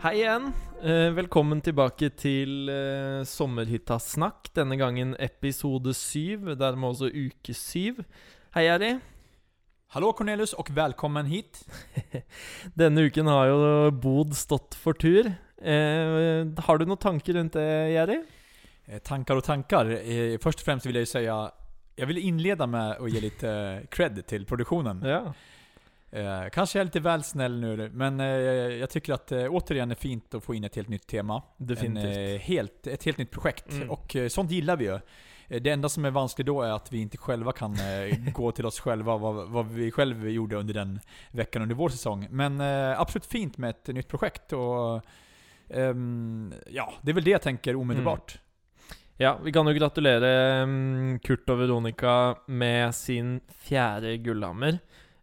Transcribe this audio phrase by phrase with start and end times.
[0.00, 0.46] Hei igjen.
[0.80, 4.48] Eh, velkommen tilbake til eh, Sommerhytta-snakk.
[4.56, 8.00] Denne gangen episode syv, dermed også uke syv.
[8.56, 8.94] Hei, Jerry.
[9.92, 11.60] Hallå Cornelius och välkommen hit.
[12.74, 15.28] Denne uken har jo Bod stått for tur.
[15.60, 18.22] Eh, har du noen tanker rundt det, Jerry?
[18.86, 19.86] Eh, Tankar och tankar.
[20.00, 21.50] Eh, Först och främst vill jag ju säga,
[21.96, 25.02] jag vill inleda med att ge lite eh, cred till produktionen.
[25.04, 25.34] Ja.
[26.12, 29.90] Eh, kanske jag är lite väl snäll nu, men eh, jag tycker att eh, återigen
[29.90, 31.42] är fint att få in ett helt nytt tema.
[31.56, 32.16] Definitivt.
[32.16, 33.72] En, eh, helt, ett helt nytt projekt.
[33.72, 33.90] Mm.
[33.90, 34.94] Och eh, sånt gillar vi ju.
[35.48, 37.76] Eh, Det enda som är vanskligt då är att vi inte själva kan
[38.32, 41.00] gå till oss själva vad, vad vi själva gjorde under den
[41.30, 42.26] veckan under vår säsong.
[42.30, 42.60] Men
[42.96, 45.04] absolut fint med ett nytt projekt och
[45.68, 48.38] ehm, ja, det är väl det jag tänker omedelbart.
[49.16, 54.78] Ja, vi kan jo gratulere mm, Kurt og Veronica med sin fjerde gullhammer.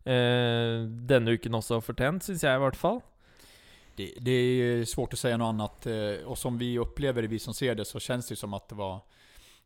[0.08, 3.02] Eh, denne uken også fortjent, syns jeg i hvert fall.
[3.98, 5.86] Det, det är svårt att säga något annat.
[5.88, 8.70] eh, Och som vi upplever det, vi som ser det, så känns det som att
[8.70, 9.00] det var,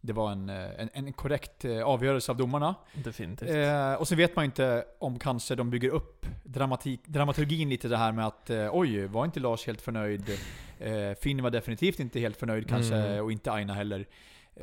[0.01, 2.75] det var en, eh, en, en korrekt avgörelse av domarna.
[2.93, 3.49] Definitivt.
[3.49, 7.87] Eh, och så vet man ju inte om kanske de bygger upp dramatik, dramaturgin lite
[7.87, 10.29] det här med att eh, oj, var inte Lars helt förnöjd?
[10.79, 13.23] Eh, Finn var definitivt inte helt förnöjd kanske, Mm.
[13.23, 14.05] och inte Aina heller.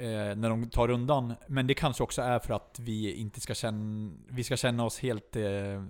[0.01, 1.35] Eh, när de tar rundan.
[1.47, 4.99] Men det kanske också är för att vi inte ska känna, vi ska känna oss
[5.01, 5.83] helt eh,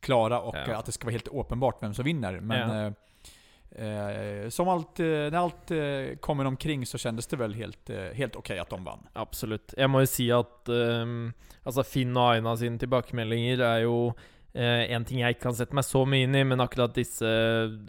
[0.00, 0.76] klara och Ja.
[0.76, 2.40] att det ska vara helt uppenbart vem som vinner.
[2.40, 2.86] Men Ja.
[2.86, 2.92] eh,
[3.78, 8.36] Eh, som allt, eh, när allt eh, kommer omkring så kändes det väl helt, helt
[8.36, 9.06] okej att de vann.
[9.12, 9.74] Absolutt.
[9.76, 11.32] Jeg må jo si at ehm,
[11.66, 14.14] altså Finn og Aina sine tilbakemeldinger er jo
[14.54, 17.28] eh, en ting jeg ikke kan sette meg så mye inn i, men akkurat disse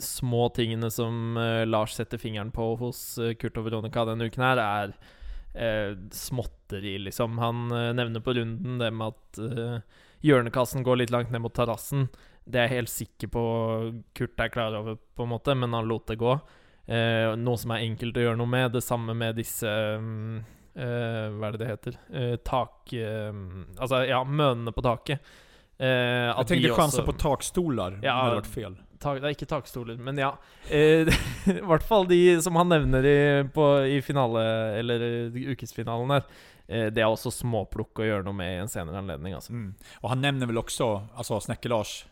[0.03, 4.57] små tingene som eh, Lars setter fingeren på hos Kurt og Veronica denne uken her,
[4.59, 4.97] er
[5.57, 7.37] eh, småtteri, liksom.
[7.41, 9.79] Han eh, nevner på runden det med at eh,
[10.27, 12.07] hjørnekassen går litt langt ned mot terrassen.
[12.47, 13.41] Det er jeg helt sikker på
[14.15, 16.37] Kurt er klar over, på en måte, men han lot det gå.
[16.87, 18.71] Eh, noe som er enkelt å gjøre noe med.
[18.77, 20.37] Det samme med disse mm,
[20.79, 21.97] eh, Hva er det det heter?
[22.13, 22.93] Eh, tak...
[22.95, 23.33] eh,
[23.75, 25.19] altså, ja, mønene på taket.
[25.77, 28.15] Eh, Jag tänkte chansa på takstolar, Ja.
[28.15, 28.77] det hade varit fel.
[28.99, 30.33] Tak, Det er ikke takstoler, men ja.
[30.69, 31.07] Eh,
[31.57, 33.17] I hvert fall de som han nevner i,
[33.53, 34.43] på, i finale,
[34.79, 36.23] eller eh, ukesfinalen her.
[36.67, 39.53] Eh, det er også småplukk å gjøre noe med i en senere anledning, altså.
[39.53, 39.73] Mm.
[40.01, 42.05] Och han nämner väl också, alltså Snäcke-Lars,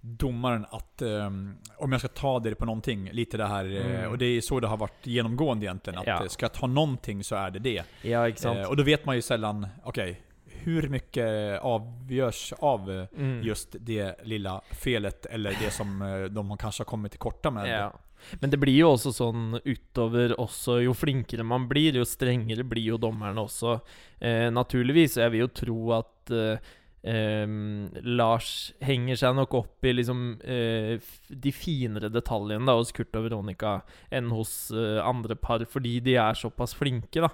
[0.00, 4.10] domaren, att ehm, om jag ska ta det på någonting, lite det här, eh, Mm.
[4.10, 6.28] och det är så det har varit genomgående egentligen, att Ja.
[6.28, 7.82] ska jag ta någonting så är det det.
[8.02, 8.58] Ja, sant?
[8.58, 10.20] Eh, och då vet man ju sällan, okej,
[10.66, 13.42] hur mycket avgörs av Mm.
[13.46, 17.68] just det lilla felet, eller det som eh, de kanske har kommit till korta med.
[17.70, 17.92] Ja.
[18.40, 22.92] Men det blir jo også sånn utover også Jo flinkere man blir, jo strengere blir
[22.94, 23.78] jo dommerne også.
[24.20, 25.16] Eh, naturligvis.
[25.20, 26.58] Jeg vil jo tro at eh,
[27.06, 30.96] em, Lars henger seg nok opp i liksom eh,
[31.28, 33.76] de finere detaljene da, hos Kurt og Veronica
[34.10, 37.30] enn hos eh, andre par, fordi de er såpass flinke, da.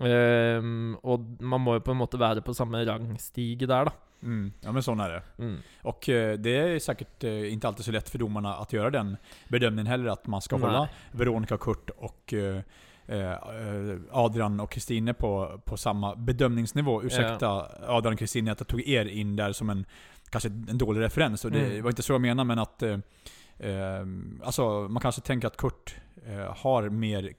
[0.00, 3.92] Em, og man må jo på en måte være på samme rangstige der, da.
[4.22, 4.52] Mm.
[4.60, 5.22] Ja men sån är det.
[5.38, 5.56] Mm.
[5.82, 9.16] Och eh, det är säkert eh, inte alltid så lätt för domarna att göra den
[9.48, 10.66] bedömningen heller, att man ska Nej.
[10.66, 12.60] hålla Veronica, Kurt och eh,
[14.10, 17.02] Adrian och Kristine på, på samma bedömningsnivå.
[17.02, 19.84] Ursäkta Adrian och Kristine att jag tog er in där som en
[20.30, 21.44] kanske en dålig referens.
[21.44, 21.82] Och det Mm.
[21.82, 22.98] var inte så jag menade, men att eh,
[23.58, 24.06] eh,
[24.44, 25.96] alltså, man kanske tänker att Kurt
[26.26, 27.32] eh, har mer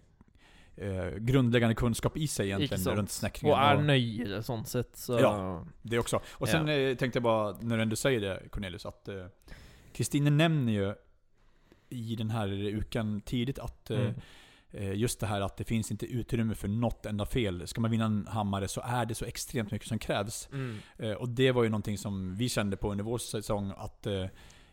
[0.77, 2.97] eh, grundläggande kunskap i sig egentligen sant?
[2.97, 3.57] runt snäckningen.
[3.57, 5.65] Og er Och- nøyere sånn sett, så Ja.
[5.81, 6.19] Det också.
[6.31, 9.25] Och sen eh, tänkte jag bara, när du ändå säger det Cornelius, att eh,
[9.93, 10.93] Kristine nämner ju
[11.89, 14.13] i den här ukan tidigt att eh, Mm.
[14.71, 17.67] eh, just det här att det finns inte utrymme för något enda fel.
[17.67, 20.49] Ska man vinna en hammare så är det så extremt mycket som krävs.
[20.51, 20.77] Mm.
[20.97, 24.25] Eh, och det var ju någonting som vi kände på under vår säsong, att eh,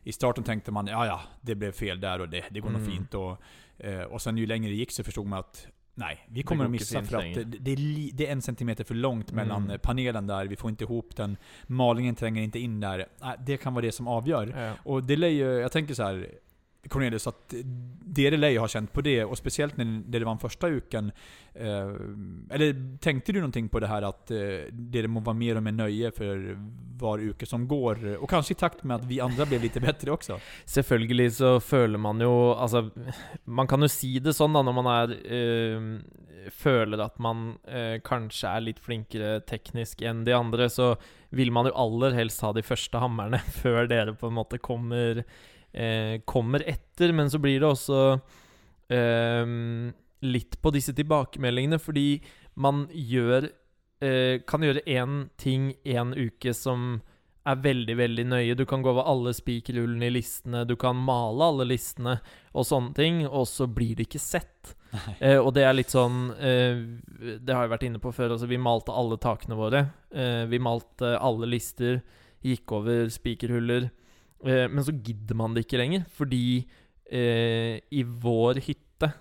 [0.05, 2.81] i starten tänkte man ja ja, det blev fel där och det, det går nog
[2.81, 2.93] Mm.
[2.93, 3.15] fint.
[3.15, 3.43] Och,
[3.79, 6.71] eh, och sen ju längre det gick så förstod man att Nej, vi kommer att
[6.71, 9.79] missa för att det, det, är det är en centimeter för långt mellan Mm.
[9.83, 11.37] panelen där, vi får inte ihop den.
[11.67, 13.07] Malingen tränger inte in där.
[13.23, 14.55] Nej, det kan vara det som avgör.
[14.57, 14.75] Ja.
[14.93, 16.29] Och det lär ju, jag tänker så här.
[16.89, 17.55] Cornelius, att
[18.05, 21.13] det är det jag har känt på det, och speciellt när det var första uken.
[21.55, 21.91] Eh,
[22.51, 24.39] eller tänkte du någonting på det här att eh,
[24.73, 26.57] det må vara mer och mer nöje för
[26.99, 28.17] var uke som går?
[28.17, 30.41] Och kanske i takt med att vi andra blev lite bättre också?
[30.67, 32.91] Självklart så känner man ju, alltså,
[33.45, 36.01] man kan ju si det så när man är, eh,
[36.51, 40.97] känner att man eh, kanske är lite flinkare tekniskt än de andra, så
[41.29, 45.25] vill man ju allra helst ha de första hammarna för det på en måte kommer
[45.73, 47.13] eh, kommer etter.
[47.13, 48.01] Men så blir det også
[48.93, 49.57] eh,
[50.23, 52.23] litt på disse tilbakemeldingene, fordi
[52.55, 53.49] man gjør
[54.03, 57.01] eh, Kan gjøre én ting én uke som
[57.49, 58.55] er veldig, veldig nøye.
[58.55, 62.19] Du kan gå over alle spikerhullene i listene, du kan male alle listene
[62.53, 64.77] og sånne ting, og så blir det ikke sett.
[65.25, 66.83] Eh, og det er litt sånn eh,
[67.41, 68.35] Det har jeg vært inne på før.
[68.35, 69.87] Altså, vi malte alle takene våre.
[70.13, 72.03] Eh, vi malte alle lister,
[72.45, 73.89] gikk over spikerhuller.
[74.45, 76.67] Eh, men så gidder man det ikke lenger, fordi
[77.11, 79.13] eh, i vår hytte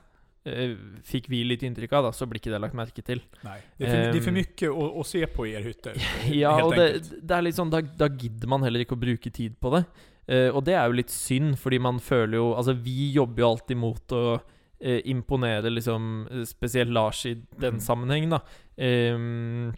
[0.46, 0.76] eh,
[1.06, 3.22] fikk vi litt inntrykk av, da, så blir ikke det lagt merke til.
[3.44, 4.34] Nej, det är för, det är för Ehm.
[4.34, 5.94] mycket att, att se på er hytter.
[6.34, 6.88] Ja, og det,
[7.22, 9.84] det litt sånn da, da gidder man heller ikke å bruke tid på det.
[10.28, 13.48] Eh, og det er jo litt synd, fordi man føler jo Altså, vi jobber jo
[13.52, 14.24] alltid mot å
[14.80, 18.30] eh, imponere, liksom, eh, spesielt Lars i den Mm.
[18.30, 18.40] da.
[18.78, 19.74] Ehm,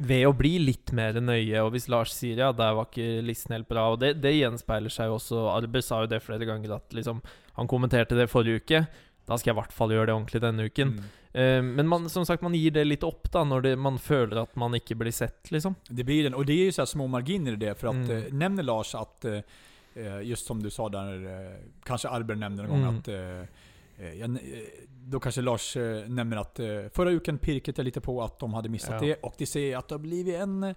[0.00, 3.52] ved å bli litt mer nøye, og hvis Lars sier ja, der var ikke listen
[3.56, 5.42] helt bra Og det, det gjenspeiler seg jo også.
[5.56, 7.20] Arber sa jo det flere ganger, at liksom
[7.54, 8.86] Han kommenterte det forrige uke.
[9.26, 10.88] Da skal jeg i hvert fall gjøre det ordentlig denne uken.
[10.96, 11.04] Mm.
[11.34, 14.40] Eh, men man, som sagt, man gir det litt opp da når det, man føler
[14.42, 15.74] at man ikke blir sett, liksom.
[15.88, 18.10] Det blir den, och det är ju så små marginer i det, för att Mm.
[18.10, 22.80] eh, nämner Lars att, eh, just som du sa där, kanske Arber nämnde någon gång
[22.82, 22.98] Mm.
[22.98, 23.08] att,
[23.98, 24.38] jag, eh,
[24.88, 28.54] då kanske Lars eh, nämner att eh, förra uken pirket jag lite på att de
[28.54, 29.06] hade missat Ja.
[29.08, 30.76] det, och det ser att det har blivit en eh,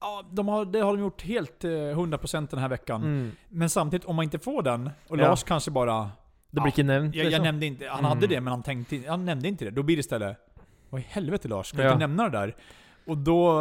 [0.00, 3.02] Ja, de har, det har de gjort helt eh, 100% den här veckan.
[3.02, 3.30] Mm.
[3.48, 5.28] Men samtidigt, om man inte får den, och Ja.
[5.28, 6.10] Lars kanske bara...
[6.50, 7.14] Det blir ikke nevnt.
[7.14, 7.44] Jag, jag liksom.
[7.44, 8.08] nämnde inte, han Mm.
[8.08, 9.70] hade det men han, tänkte, han nämnde inte det.
[9.70, 10.36] Då blir det istället,
[10.90, 11.88] vad i helvete Lars, ska du Ja.
[11.92, 12.56] inte nämna det där?
[13.06, 13.58] Och då,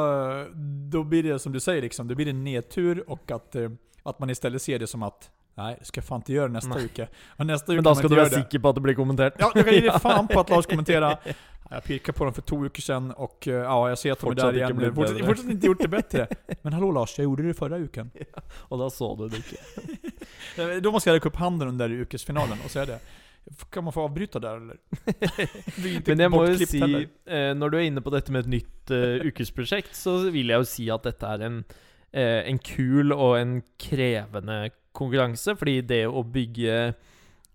[0.92, 3.70] då blir det som du säger, liksom, det blir en nedtur och att, eh,
[4.04, 6.70] att man istället ser det som att Nej, det ska jag fan inte göra nästa
[6.70, 6.84] Nej.
[6.84, 7.08] vecka.
[7.38, 8.30] Och nästa Men skal inte du det.
[8.30, 9.34] sikker på at det blir kommentert.
[9.40, 11.18] Ja, jag kan ge dig fan på att Lars kommenterar.
[11.70, 14.32] Jag pirkade på dem för två veckor sedan och eh, ja, jag ser att de
[14.32, 14.78] är där inte igen.
[14.78, 16.28] blivit Fortsatt, fortsatt inte gjort det bättre.
[16.62, 18.12] Men hallå Lars, jag gjorde det förra uken.
[18.70, 19.38] Og da så du det.
[20.64, 23.00] Eh, Då måste jag räcka upp handen under yrkesfinalen och säga det.
[23.70, 24.78] Kan man få avbryta där eller?
[25.06, 28.32] Är inte Men jeg må jo bortklippt si, eh, når du er inne på dette
[28.32, 31.64] med et nytt eh, ukesprosjekt, så vil jeg jo si at dette er en,
[32.14, 35.56] en kul og en krevende konkurranse.
[35.60, 36.76] Fordi det å bygge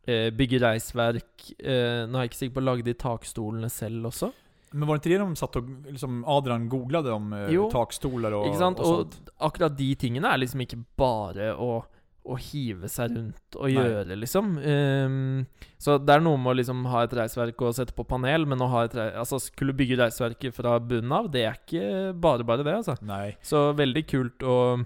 [0.06, 4.32] eh, Bygge reisverk eh, Nå er jeg ikke sikker på Lagde de takstolene selv også?
[4.76, 7.68] Men var det inte det de satt och, liksom Adrian googlade om eh, Jo.
[7.70, 8.80] takstolar och, Ikke sant?
[8.80, 9.28] Og sånt?
[9.38, 11.84] akkurat de tingene er liksom ikke bare å,
[12.26, 13.76] å hive seg rundt og Nei.
[13.76, 14.56] gjøre, liksom.
[14.58, 15.44] Ehm,
[15.78, 18.60] så det er noe med å liksom ha et reisverk og sette på panel, men
[18.66, 22.66] å ha et altså skulle bygge reisverket fra bunnen av, det er ikke bare bare
[22.66, 22.98] det, altså.
[23.06, 23.36] Nej.
[23.46, 24.82] Så veldig kult, og,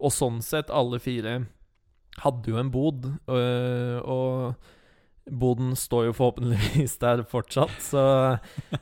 [0.00, 1.42] og sånn sett, alle fire
[2.24, 4.54] hadde jo en bod, eh, og,
[5.28, 8.04] og boden står jo forhåpentligvis der fortsatt, så,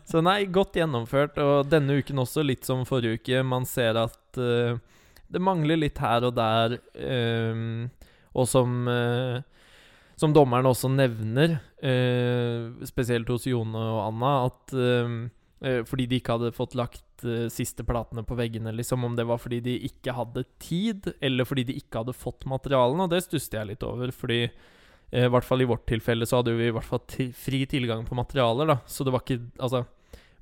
[0.09, 1.39] så nei, godt gjennomført.
[1.43, 5.81] Og denne uken også, litt som forrige uke, man ser at uh, eh, det mangler
[5.81, 9.41] litt her og der, Um, eh, og som uh,
[10.17, 14.77] som dommeren også nevner, uh, spesielt hos Jone og Anna, at
[15.89, 19.39] fordi de ikke hadde fått lagt øh, siste platene på veggene, liksom, om det var
[19.41, 23.57] fordi de ikke hadde tid, eller fordi de ikke hadde fått materialene, og det stusset
[23.57, 26.75] jeg litt over, fordi eh, i hvert fall i vårt tilfelle så hadde vi i
[26.77, 27.01] hvert fall
[27.33, 29.85] fri tilgang på materialer, da, så det var ikke Altså,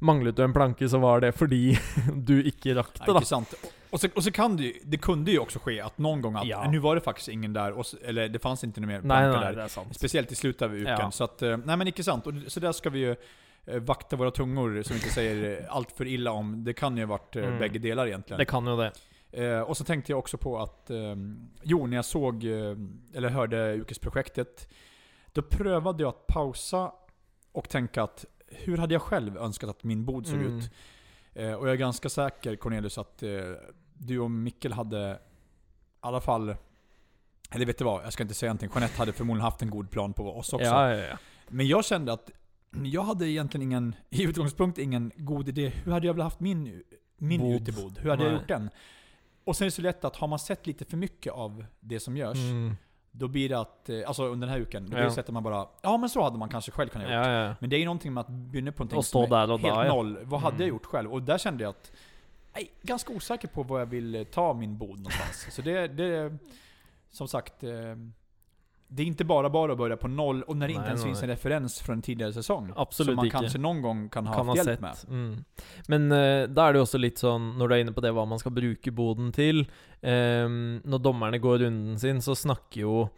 [0.05, 1.77] manglet du en planke, så var det fordi
[2.29, 3.17] du ikke rakk det, da.
[3.21, 3.55] inte sant.
[3.95, 6.47] Och så, och så kan det det kunde ju också ske att någon gång att,
[6.47, 6.71] Ja.
[6.71, 9.41] nu var det faktiskt ingen där, och, eller det fanns inte någon mer Nei, planka
[9.41, 9.69] nei, där.
[9.95, 10.97] Speciellt i slutet av uken.
[10.99, 11.11] Ja.
[11.11, 12.27] Så att, eh, nej men icke sant.
[12.27, 13.17] Och så där ska vi ju eh,
[13.67, 16.65] vakta våra tungor så vi inte säger eh, allt för illa om.
[16.65, 17.59] Det kan ju ha varit eh, Mm.
[17.59, 18.39] bägge delar egentligen.
[18.39, 18.93] Det kan jo det.
[19.33, 21.15] Eh, och så tänkte jag också på att, eh,
[21.63, 22.77] jo när jag såg, eh,
[23.15, 24.69] eller hörde yrkesprojektet,
[25.33, 26.93] då prövade jag att pausa
[27.53, 30.59] och tänka att hur hade jag själv önskat att min bod såg Mm.
[30.59, 30.71] ut?
[31.33, 33.31] Eh, och jag är ganska säker Cornelius att eh,
[33.95, 35.17] du och Mikkel hade i
[36.01, 36.57] alla fall,
[37.51, 38.71] eller vet du vad, jag ska inte säga någonting.
[38.75, 40.67] Jeanette hade förmodligen haft en god plan på oss också.
[40.67, 41.19] Ja, ja, ja.
[41.49, 42.31] Men jag kände att
[42.83, 45.69] jag hade egentligen ingen, i utgångspunkt ingen god idé.
[45.69, 46.83] Hur hade jag velat haft min,
[47.19, 47.53] min Bod.
[47.55, 47.99] utebod?
[47.99, 48.39] Hur hade jag Nej.
[48.41, 48.71] gjort den?
[49.45, 52.01] Och sen är det så lätt att har man sett lite för mycket av det
[52.01, 52.77] som görs, Mm.
[53.11, 55.11] då blir det att, eh, alltså under den här uken, då blir det Ja.
[55.11, 57.33] så att man bara, ja men så hade man kanske själv kunnat göra.
[57.33, 57.55] ja, ja.
[57.61, 59.53] Men det är ju någonting med att börja på någonting Och stå som är där
[59.53, 60.19] och helt där, noll.
[60.23, 60.61] Vad hade Mm.
[60.67, 61.13] jag gjort själv?
[61.13, 61.93] Och där kände jag att,
[62.55, 65.47] nej, ganska osäker på var jag vill eh, ta min bod någonstans.
[65.55, 66.39] så det, det,
[67.11, 67.71] som sagt, eh,
[68.89, 71.03] det är inte bara bara att börja på noll och när det inte Nej, ens
[71.03, 72.73] nej, finns en referens från en tidigare säsong.
[72.77, 73.39] Absolut Som man ikke.
[73.39, 75.09] kanske någon gång kan ha kan ha haft hjälp sett.
[75.09, 75.19] med.
[75.19, 75.45] Mm.
[75.89, 78.13] Men eh, da er det jo også litt sånn, når du er inne på det
[78.15, 79.65] hva man skal bruke boden til
[80.01, 80.47] eh,
[80.85, 83.09] Når dommerne går runden sin, så snakker jo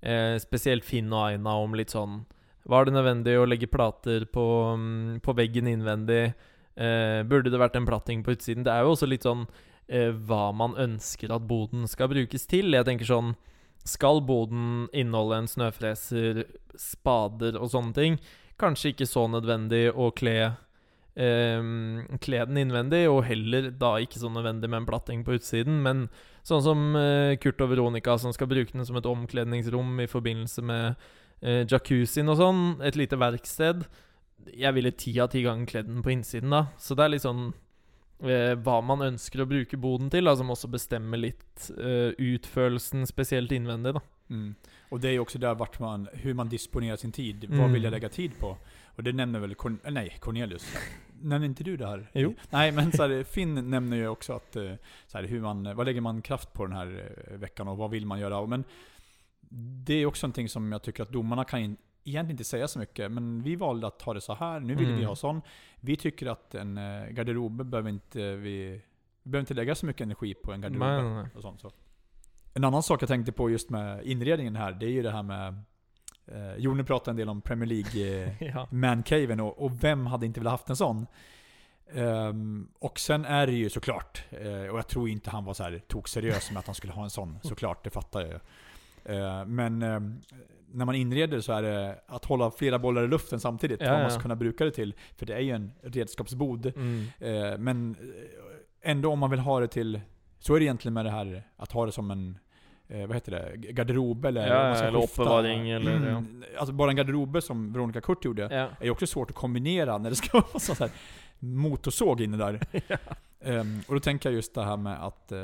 [0.00, 2.24] eh, spesielt Finn og Aina om litt sånn
[2.64, 4.46] Var det nødvendig å legge plater på,
[4.78, 6.32] mm, på veggen innvendig?
[6.76, 8.64] Eh, burde det vært en platting på utsiden?
[8.64, 9.46] Det er jo også litt sånn
[9.88, 12.74] eh, hva man ønsker at boden skal brukes til.
[12.74, 13.36] Jeg tenker sånn
[13.86, 16.44] Skal boden inneholde en snøfreser,
[16.80, 18.20] spader og sånne ting?
[18.60, 20.36] Kanskje ikke så nødvendig å kle
[21.14, 21.68] eh,
[22.24, 25.78] Kle den innvendig, og heller da ikke så nødvendig med en platting på utsiden.
[25.84, 26.06] Men
[26.46, 30.66] sånn som eh, Kurt og Veronica, som skal bruke den som et omkledningsrom i forbindelse
[30.66, 31.06] med
[31.42, 33.86] eh, jacuzzien og sånn, et lite verksted.
[34.50, 36.66] Jeg ville ti av ti ganger kledd den på innsiden, da.
[36.78, 37.48] Så det er litt sånn
[38.22, 43.06] eh, hva man ønsker å bruke boden til, da, som også bestemmer litt eh, utførelsen,
[43.06, 44.00] spesielt innvendig, da.
[44.30, 44.54] Mm.
[44.88, 47.44] Och det är också där vart man, hur man disponerar sin tid.
[47.48, 47.72] Vad Mm.
[47.72, 48.56] vill jag lägga tid på?
[48.96, 50.66] Och det nämner väl, Corn- eh, nej Cornelius.
[51.20, 52.10] Nämner inte du det här?
[52.12, 52.34] Jo.
[52.50, 54.72] Nej men så här, Finn nämner ju också att, eh,
[55.06, 57.90] så här, hur man, vad lägger man kraft på den här eh, veckan och vad
[57.90, 58.46] vill man göra?
[58.46, 58.64] Men
[59.84, 61.76] det är också någonting som jag tycker att domarna kan in,
[62.10, 63.12] egentligen inte säga så mycket.
[63.12, 64.60] Men vi valde att ta det så här.
[64.60, 64.98] nu vill Mm.
[64.98, 65.42] vi ha sån.
[65.80, 68.82] Vi tycker att en eh, garderob behöver inte vi,
[69.22, 71.04] vi behöver inte lägga så mycket energi på en garderob.
[71.04, 71.26] Nej, nej.
[71.36, 71.70] Och sånt, så.
[72.54, 75.22] En annan sak jag tänkte på just med inredningen här, det är ju det här
[75.22, 75.54] med
[76.26, 78.68] eh, Jone pratade en del om Premier League eh, Ja.
[78.70, 81.06] mancaven och, och vem hade inte velat haft en sån?
[81.92, 85.62] Ehm, och sen är det ju såklart, eh, och jag tror inte han var så
[85.62, 88.38] här tog seriös med att han skulle ha en sån, såklart, det fattar jag ju.
[89.16, 90.20] Eh, men ehm,
[90.76, 93.94] när man inreder så är det att hålla flera bollar i luften samtidigt, Ja, vad
[93.96, 94.10] man ja.
[94.10, 94.94] ska kunna bruka det till.
[95.16, 96.66] För det är ju en redskapsbod.
[96.76, 97.04] Mm.
[97.18, 100.00] Eh, men eh, ändå om man vill ha det till,
[100.38, 102.38] så är det egentligen med det här att ha det som en
[102.88, 103.56] eh, vad heter det?
[103.56, 105.22] Garderob eller Ja, man ska eller skifta.
[105.22, 105.98] oppbevaring, eller, ja.
[105.98, 108.48] Mm, Alltså bara en garderobe som Veronica Kurt gjorde, Ja.
[108.80, 110.90] är ju också svårt att kombinera när det ska vara sån här
[111.38, 112.60] motorsåg inne där.
[113.40, 115.38] Ehm, och då tänker jag just det här med att, eh,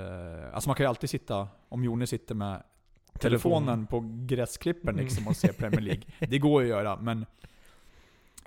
[0.54, 2.62] alltså man kan ju alltid sitta, om Jone sitter med
[3.22, 6.02] telefonen på gräsklippen liksom och ser Premier League.
[6.28, 7.26] Det går ju att göra, men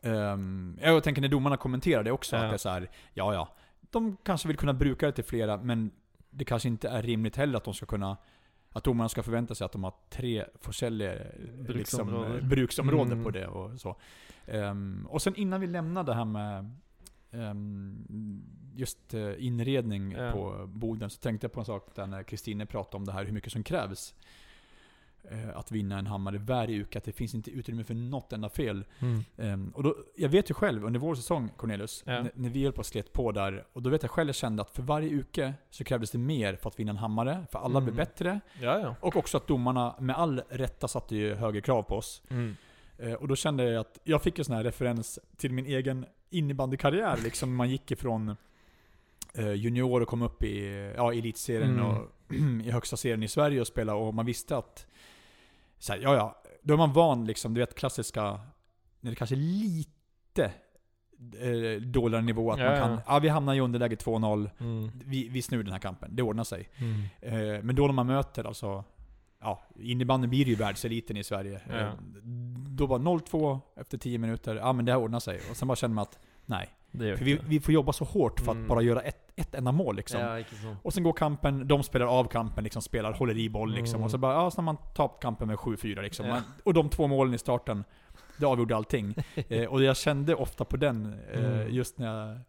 [0.01, 2.43] Um, jag tänker när domarna kommenterar det också, Ja.
[2.43, 3.49] att det är så här, ja ja.
[3.81, 5.91] De kanske vill kunna bruka det till flera, men
[6.29, 8.17] det kanske inte är rimligt heller att de ska kunna
[8.71, 12.37] att domarna ska förvänta sig att de har tre liksom, Bruksområden.
[12.37, 13.23] eh, bruksområden Mm.
[13.23, 13.95] på det och så.
[14.47, 16.71] Ehm, och sen innan vi lämnar det här med
[17.31, 18.43] ehm,
[18.75, 20.31] just eh, inredning Ja.
[20.31, 23.25] på boden så tänkte jag på en sak där när Kristine pratade om det här
[23.25, 24.13] hur mycket som krävs
[25.55, 28.85] att vinna en hammare varje uke, att det finns inte utrymme för något enda fel.
[28.99, 29.23] Mm.
[29.37, 32.13] Ehm, och då, jag vet ju själv under vår säsong, Cornelius, Ja.
[32.13, 34.35] n- när vi höll på att slet på där, och då vet jag själv jag
[34.35, 37.59] kände att för varje uke så krävdes det mer för att vinna en hammare, för
[37.59, 37.95] alla blev Mm.
[38.05, 38.95] bättre, Ja, ja.
[38.99, 42.21] och också att domarna med all rätta satte ju högre krav på oss.
[42.29, 42.55] Mm.
[42.97, 46.05] Eh, och då kände jag att jag fick en sån här referens till min egen
[46.29, 48.35] innebandykarriär, liksom man gick ifrån
[49.33, 51.85] eh, junior och kom upp i ja, elitserien Mm.
[51.85, 52.11] och
[52.65, 54.87] i högsta serien i Sverige och spela och man visste att
[55.79, 58.39] så här, ja, ja, då är man van liksom, du vet klassiska,
[58.99, 60.51] när det kanske är lite
[61.41, 64.91] eh, nivå, att Ja, man kan, ja vi hamnar i underläge 2-0, Mm.
[65.05, 66.69] vi, vi snur den här kampen, det ordnar sig.
[66.77, 67.01] Mm.
[67.21, 68.83] Eh, men då när man möter alltså,
[69.41, 71.61] ja, innebandyn blir ju världseliten i Sverige.
[71.69, 71.75] Ja.
[71.75, 71.93] Eh,
[72.67, 75.41] då var 0-2 efter 10 minuter, ja men det här ordnar sig.
[75.49, 76.69] Och sen bara känner man att, nej.
[76.97, 78.67] För vi, vi får jobba så hårt för att Mm.
[78.67, 80.19] bara göra ett, ett enda mål liksom.
[80.21, 80.39] Ja.
[80.83, 83.95] Och sen går kampen, de spelar av kampen, liksom, spelar, håller i boll liksom.
[83.95, 84.05] Mm.
[84.05, 86.25] Och så bara, ja, så har man tapat kampen med 7-4 liksom.
[86.25, 86.37] Ja.
[86.63, 87.83] Och de två målen i starten,
[88.37, 89.15] det avgjorde allting.
[89.49, 91.73] eh, och jag kände ofta på den, eh, Mm.
[91.73, 92.39] just när jag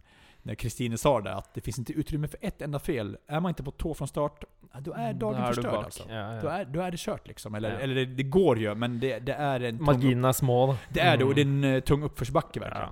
[0.43, 3.17] när Kristine sa det, att det finns inte utrymme för ett enda fel.
[3.27, 4.45] Är man inte på tå från start,
[4.81, 6.03] då är dagen Da er du förstörd alltså.
[6.09, 6.41] Ja, ja.
[6.43, 7.55] Då, är, då är det kört liksom.
[7.55, 7.77] Eller, Ja.
[7.79, 10.77] eller det, det går ju, men det, det är en små, da.
[10.89, 11.65] det är det, och det är Mm.
[11.65, 12.89] en eh, tung uppförsbacke verkligen.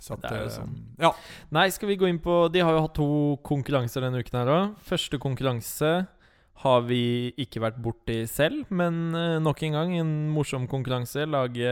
[0.00, 0.74] Så att, det ju eh, sånn.
[1.02, 1.12] Ja,
[1.54, 3.10] Nei, skal vi gå inn på De har jo hatt to
[3.46, 4.78] konkurranser denne uken her òg.
[4.86, 5.92] Første konkurranse
[6.64, 11.26] har vi ikke vært borti selv, men eh, nok en gang en morsom konkurranse.
[11.30, 11.70] Lage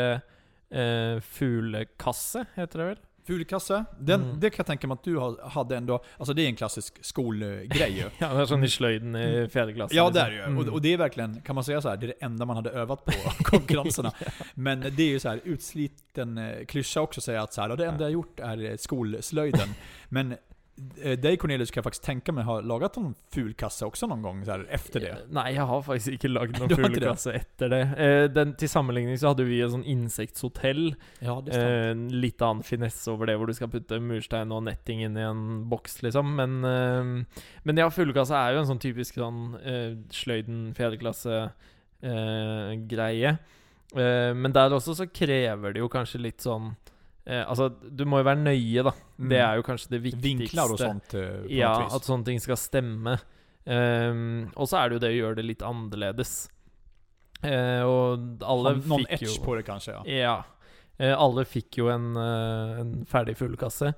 [0.71, 3.04] eh, fuglekasse, heter det vel?
[3.26, 3.85] Fulkasse.
[3.99, 4.40] Den, Mm.
[4.40, 7.92] Det kan jag tänka mig att du hade ändå, alltså det är en klassisk skolgrej
[7.92, 8.04] ju.
[8.18, 9.97] Ja, det er sånn i sløyden i fjerde klasse.
[9.97, 10.14] Ja liksom.
[10.14, 10.42] det är ju.
[10.42, 10.59] Mm.
[10.59, 12.56] Och, och det är verkligen, kan man säga så här, det är det enda man
[12.56, 14.12] hade övat på konkurrenserna.
[14.54, 17.68] Men det är ju så här utsliten eh, klyscha också att säga att så här,
[17.68, 19.68] ja, det enda jag gjort är eh, skolslöjden.
[20.09, 20.38] Men eh,
[21.16, 24.50] dig Cornelius kan jag faktiskt tänka mig ha lagat en fulkasse också någon gång så
[24.50, 25.16] här, efter det.
[25.30, 27.00] Nei, jeg har faktisk ikke lagd noen Du har ikke
[27.73, 27.80] det?
[27.97, 30.95] Eh, den, til sammenligning så hadde vi et sånn insekthotell.
[31.25, 34.66] Ja, det Eh, en litt annen finesse over det, hvor du skal putte murstein og
[34.66, 36.35] netting inn i en boks, liksom.
[36.37, 41.38] Men, eh, men ja, fuglekasse er jo en sånn typisk sånn eh, sløyden, fjerde klasse
[42.02, 43.38] eh, greie.
[43.95, 46.95] Eh, men der også så krever det jo kanskje litt sånn eh,
[47.26, 48.92] Altså, du må jo være nøye, da.
[49.18, 49.30] Mm.
[49.33, 50.28] Det er jo kanskje det viktigste.
[50.28, 53.16] Vinklar och sånt eh, Ja, at sånne ting skal stemme.
[53.66, 56.35] Ehm, og så er det jo det å gjøre det litt annerledes.
[57.42, 60.04] Eh, og alle Ha någon fikk etch jo på det kanske ja.
[60.09, 60.37] Ja.
[60.97, 63.92] Eh, alle fikk jo en, eh, en ferdig fuglekasse.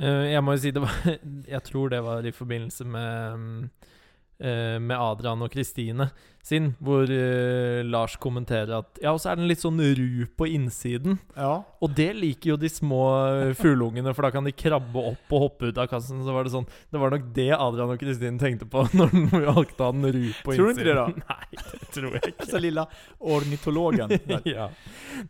[0.00, 0.96] Eh, jeg må jo si det var
[1.54, 3.98] Jeg tror det var i forbindelse med mm, eh,
[4.40, 6.06] Med Adrian og Kristine
[6.42, 10.48] sin, hvor eh, Lars kommenterer at Ja, og så er den litt sånn ru på
[10.48, 11.18] innsiden.
[11.36, 11.60] Ja.
[11.84, 15.44] Og det liker jo de små eh, fugleungene, for da kan de krabbe opp og
[15.44, 16.22] hoppe ut av kassen.
[16.24, 19.42] Så var det sånn Det var nok det Adrian og Kristine tenkte på når de
[19.50, 21.24] valgte å ha den ru på Tror du inte det innsiden.
[21.30, 22.50] Nei, det tror jeg ikke.
[22.54, 22.86] Så lilla
[23.20, 24.16] ornitologen.
[24.48, 24.70] ja.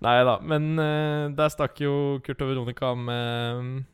[0.01, 3.89] Nei da, men eh, der stakk jo Kurt og Veronica med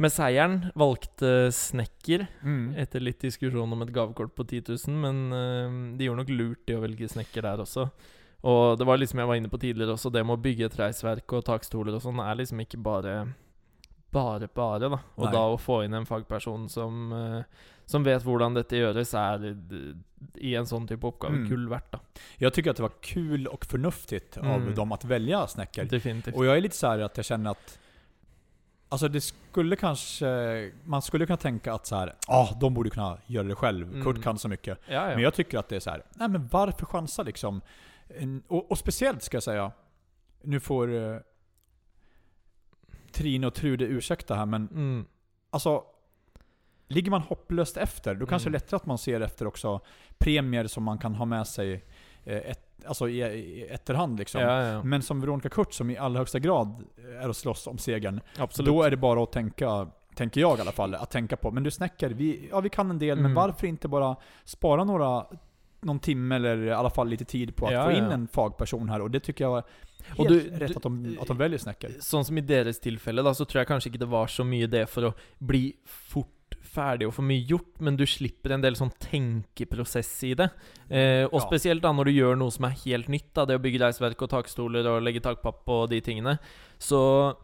[0.00, 0.70] med seieren.
[0.74, 2.74] Valgte snekker Mm.
[2.80, 6.70] etter litt diskusjon om et gavekort på 10 000, men eh, de gjorde nok lurt
[6.72, 7.90] i å velge snekker der også.
[8.42, 10.78] Og det var liksom jeg var inne på tidligere også, det med å bygge et
[10.80, 13.34] reisverk og takstoler og sånn er liksom ikke bare
[14.12, 14.98] bare, bare, da.
[15.16, 15.32] Og Nei.
[15.32, 17.42] da å få inn en fagperson som, eh,
[17.86, 19.94] som vet hvordan dette gjøres, eh,
[20.42, 21.48] i en sånn type oppgave Mm.
[21.48, 22.00] gull verdt, da.
[22.38, 24.74] Jag tycker att det var kul och förnuftigt av Mm.
[24.74, 25.84] dem att välja snäckor.
[25.84, 26.34] Definitivt.
[26.34, 27.78] Och jag är lite så här att jag känner att
[28.92, 33.18] Alltså det skulle kanske, man skulle kunna tänka att så här, ah, de borde kunna
[33.26, 33.88] göra det själv.
[33.88, 34.04] Mm.
[34.04, 34.78] Kurt kan så mycket.
[34.86, 35.14] ja, ja.
[35.14, 37.60] Men jag tycker att det är så här, nej men varför chansa liksom?
[38.48, 39.72] Och, och speciellt ska jag säga,
[40.42, 41.16] nu får eh,
[43.12, 45.06] Trine och Trude ursäkta här men Mm.
[45.50, 45.84] alltså
[46.92, 48.52] Ligger man hopplöst efter, då kanske Mm.
[48.52, 49.80] det är lättare att man ser efter också
[50.18, 51.84] premier som man kan ha med sig
[52.24, 54.40] eh, ett, alltså i, i efterhand liksom.
[54.40, 54.82] Ja, ja.
[54.82, 56.84] Men som Veronica Kurt som i allra högsta grad
[57.22, 58.20] är att slåss om segern.
[58.38, 58.66] Absolut.
[58.66, 61.50] Då är det bara att tänka, tänker jag i alla fall, att tänka på.
[61.50, 63.34] Men du Snäcker, vi, ja, vi kan en del, men Mm.
[63.34, 65.26] varför inte bara spara några,
[65.80, 68.10] någon timme eller i alla fall lite tid på att Ja, få in ja.
[68.12, 69.00] en fagperson här.
[69.00, 69.64] Och det tycker jag är
[70.08, 71.90] helt Och du- rätt att, de, att de väljer Snäcker.
[72.00, 74.66] Sånn som i deres tilfelle, da, så tror jeg kanskje ikke det var så mye
[74.66, 76.28] det for å bli fort
[76.62, 80.50] ferdig og få mye gjort, men du slipper en del sånn tenkeprosess i det.
[80.90, 81.46] Eh, og Ja.
[81.46, 84.22] spesielt da når du gjør noe som er helt nytt, da, det å bygge reisverk
[84.22, 86.38] og takstoler og legge takpapp og de tingene,
[86.78, 87.34] så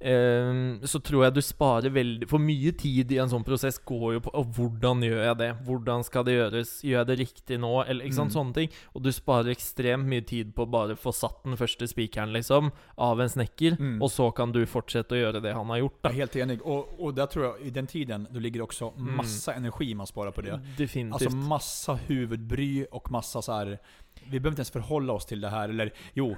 [0.00, 4.20] så tror jeg du sparer veldig For mye tid i en sånn prosess går jo
[4.26, 5.48] på «Å, hvordan gjør jeg det?
[5.66, 6.72] Hvordan skal det gjøres?
[6.84, 7.70] Gjør jeg det riktig nå?
[7.88, 8.36] Eller ikke sant, Mm.
[8.36, 8.68] sånne ting.
[8.94, 12.72] Og du sparer ekstremt mye tid på å bare få satt den første spikeren, liksom,
[12.98, 14.02] av en snekker, Mm.
[14.02, 16.08] og så kan du fortsette å gjøre det han har gjort, Jag da.
[16.10, 16.60] är helt enig.
[16.62, 19.16] Och, och där tror jag, i den tiden, då ligger det också Mm.
[19.16, 20.60] massa energi man sparar på det.
[20.76, 21.12] Definitivt.
[21.22, 23.78] Alltså massa huvudbry och massa så här.
[24.24, 26.36] Vi behöver inte ens förhålla oss till det här, eller jo, ehm,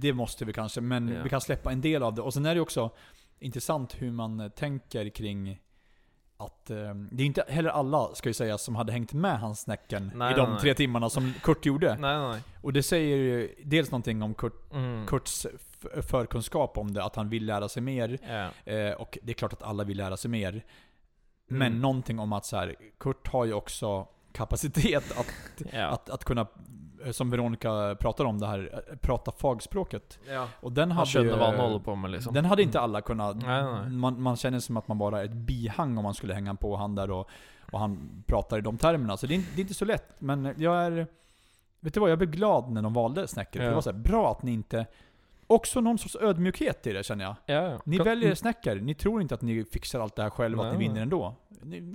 [0.00, 1.22] det måste vi kanske, men Ja.
[1.22, 2.22] vi kan släppa en del av det.
[2.22, 2.90] Och sen är det också
[3.38, 5.60] intressant hur man eh, tänker kring
[6.36, 9.60] att ehm, det är inte heller alla, ska jag säga, som hade hängt med hans
[9.60, 10.60] Snäcken Nej, i de nej, nej.
[10.60, 11.96] tre timmarna som Kurt gjorde.
[11.98, 12.40] Nej, nej.
[12.62, 15.06] Och det säger ju dels någonting om Kurt, Mm.
[15.06, 15.46] Kurts
[16.02, 18.18] förkunskap om det, att han vill lära sig mer.
[18.28, 18.72] Ja.
[18.72, 20.64] Eh, och det är klart att alla vill lära sig mer.
[21.48, 21.80] Men Mm.
[21.80, 25.26] någonting om att så här, Kurt har ju också kapacitet att,
[25.72, 25.86] Ja.
[25.86, 26.46] att, att kunna,
[27.12, 30.18] som Veronica pratar om det här, eh, prata fagspråket.
[30.28, 30.48] ja.
[30.60, 32.34] Och den hade skjønner ju, hva han holder på med, liksom.
[32.34, 33.36] Den hade inte alla kunnat.
[33.36, 33.90] Nej, nej.
[33.90, 36.76] Man, man känner som att man bara är ett bihang om man skulle hänga på
[36.76, 37.28] han där och,
[37.72, 39.16] och han pratar i de termerna.
[39.16, 40.14] Så det är, inte- det är inte så lätt.
[40.18, 41.06] Men jag är...
[41.80, 42.10] Vet du vad?
[42.10, 43.62] Jag blev glad när de valde Snäcker.
[43.62, 43.68] Ja.
[43.68, 44.86] Det var så här, bra att ni inte...
[45.46, 47.34] Också någon sorts ödmjukhet i det känner jag.
[47.46, 47.78] Ja, ja.
[47.84, 48.76] Ni väljer Snäcker.
[48.76, 51.34] Ni tror inte att ni fixar allt det här själva, att ni vinner ändå.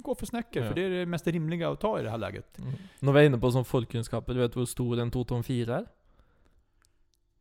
[0.02, 0.68] Går för Snäcker, Ja.
[0.68, 2.60] för det är det mest rimliga att ta i det här läget.
[2.60, 2.74] Mm.
[3.00, 5.86] Når vi er inne på sånn forkunnskaper, du vet hvor stor en 2-tom-4 er?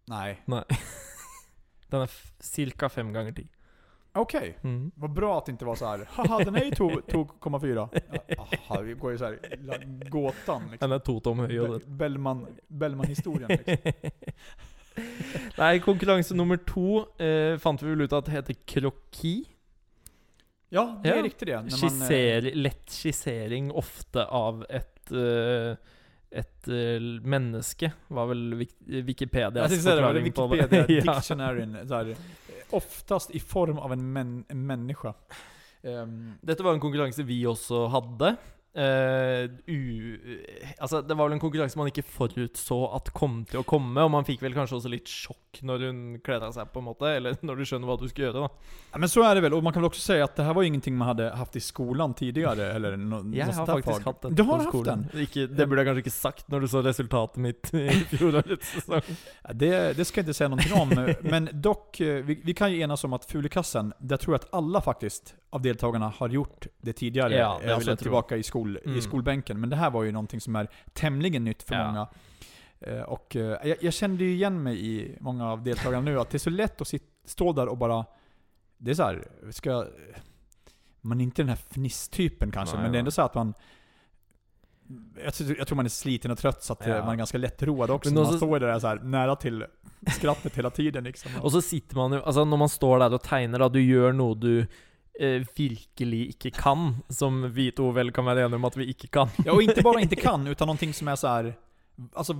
[0.06, 0.40] Nej.
[1.90, 3.48] Den er f- cirka fem ganger ti.
[4.16, 4.58] Okej.
[4.62, 4.92] Mm.
[4.94, 6.04] Vad bra att det inte var så här.
[6.10, 7.88] haha den är ju 2,4.
[8.28, 10.90] Jaha, vi går ju så här, la- gåtan liksom.
[10.90, 11.58] Den to tom høy.
[11.58, 13.76] og Be- den- Bellman, Bellman-historien liksom.
[15.58, 19.44] Nei, konkurranse nummer to eh, fant vi vel ut at heter kroki.
[20.74, 21.22] Ja, det är Ja.
[21.22, 21.52] riktigt det.
[21.54, 25.76] När man, eh, Skisser, lett skissering ofte av et eh,
[26.30, 30.92] et eh, menneske, var vel Wik- Wikipedias det forklaring på Wikipedia, det.
[30.94, 31.12] ja.
[31.14, 31.88] dictionaryn.
[31.88, 32.16] Så här,
[32.70, 35.14] oftast i form av en, män, en människa.
[35.82, 38.36] Ehm, Dette var en konkurranse vi også hadde.
[38.74, 40.18] Eh, u,
[40.82, 44.10] altså, det var vel en konkurranse man ikke forutså at kom til å komme, og
[44.10, 47.36] man fikk vel kanskje også litt sjokk når hun kledde seg, på en måte, eller
[47.46, 48.72] når du skjønner hva du skal gjøre, da.
[48.92, 50.54] Ja, men så är det väl, och man kan väl också säga att det här
[50.54, 54.04] var ingenting man hade haft i skolan tidigare, eller no, Jeg har faktisk fag.
[54.04, 55.08] hatt den Du har skolen.
[55.12, 55.20] den?
[55.22, 59.02] Ikke, det burde jeg kanskje ikke sagt når du så resultatet mitt i fjorårets sesong.
[59.44, 62.72] Ja, Det, det ska jag inte säga någonting om, men dock, eh, vi, vi kan
[62.72, 66.66] ju enas om att Fulekassen, där tror jag att alla faktiskt av deltagarna har gjort
[66.80, 67.34] det tidigare.
[67.34, 68.98] Ja, det vill alltså tillbaka i, skol, Mm.
[68.98, 69.60] i skolbänken.
[69.60, 71.86] Men det här var ju någonting som är tämligen nytt för Ja.
[71.86, 72.06] många.
[72.80, 76.30] Eh, Och eh, jag, jag kände ju igen mig i många av deltagarna nu, att
[76.30, 78.04] det är så lätt att sit, stå där och bara...
[78.78, 79.86] Det är så här, ska jag,
[81.00, 83.54] Man är inte den här fnisstypen kanske, Nej, men det är ändå så att man...
[85.24, 87.00] Jag tror, jag tror man är sliten och trött så att eh, Ja.
[87.04, 88.10] man är ganska lättroad också.
[88.10, 89.64] Men man också- står där så här, nära till
[90.18, 91.30] skrattet hela tiden liksom.
[91.42, 94.12] Og så sitter man jo Altså, når man står der og tegner, da, du gjør
[94.12, 94.66] noe du
[95.20, 99.08] eh, virkelig ikke kan, som vi to vel kan være enige om at vi ikke
[99.08, 99.28] kan.
[99.44, 101.54] Ja, och inte bara inte kan, utan någonting som är så här.
[102.14, 102.32] Alltså,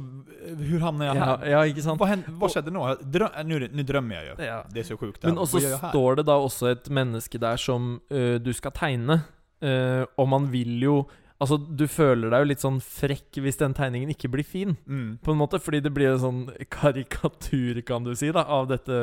[0.58, 1.46] hur hamnar jag Ja, här?
[1.46, 2.00] ja ikke sant?
[2.00, 2.96] Vad, hände, vad skedde nu?
[3.02, 3.68] Drö, nu?
[3.72, 4.44] Nu drömmer jag ju.
[4.44, 4.64] Ja.
[4.70, 5.22] Det är så sjukt.
[5.22, 5.88] Men Vad også gör jag här?
[5.90, 9.20] står det da også et menneske der som eh, du skal tegne,
[9.62, 11.04] eh, og man vil jo
[11.44, 15.18] Altså, du føler deg jo litt sånn frekk hvis den tegningen ikke blir fin, Mm.
[15.22, 16.40] på en måte, fordi det blir en sånn
[16.72, 18.96] karikatur, kan du si, da, av dette,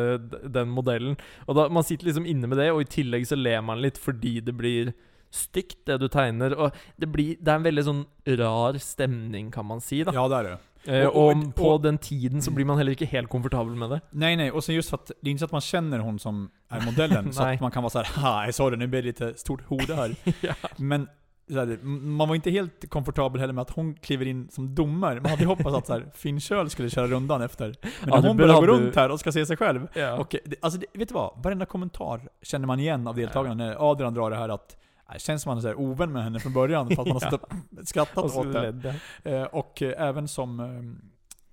[0.52, 1.18] den modellen.
[1.48, 4.00] Og da, man sitter liksom inne med det, og i tillegg så ler man litt
[4.02, 4.94] fordi det blir
[5.32, 6.56] stygt, det du tegner.
[6.58, 8.06] Og det blir Det er en veldig sånn
[8.42, 10.12] rar stemning, kan man si, da.
[10.14, 10.60] Ja, där är det.
[10.88, 13.76] Eh, Och- och- og på och- den tiden så blir man heller ikke helt komfortabel
[13.76, 14.02] med det.
[14.12, 14.52] Nej, nej.
[14.52, 17.34] Och sen just att det är inte så att man känner hon som är modellen,
[17.34, 19.34] så att man kan vara så här, ha, jag sa det, nu blir det lite
[19.38, 20.16] stort hode här.
[20.42, 20.54] ja.
[20.78, 21.08] Men
[21.50, 25.22] här, man var inte helt komfortabel heller med att hon kliver in som domare.
[25.22, 27.76] Man hade hoppats att så här, Finn Schöl skulle köra rundan efter.
[27.82, 29.88] Men Ja, när du hon börjar gå hade- runt här och ska se sig själv,
[29.94, 30.18] ja.
[30.18, 31.44] Och det, alltså, vet du vad?
[31.44, 34.78] Varenda kommentar känner man igen av deltagarna när Adrian drar det här att
[35.10, 37.20] äh, det känns som att han är ovän med henne från början för att man
[37.22, 37.38] har Ja.
[37.82, 38.96] och skrattat så åt det.
[39.24, 40.60] Eh, och eh, även som,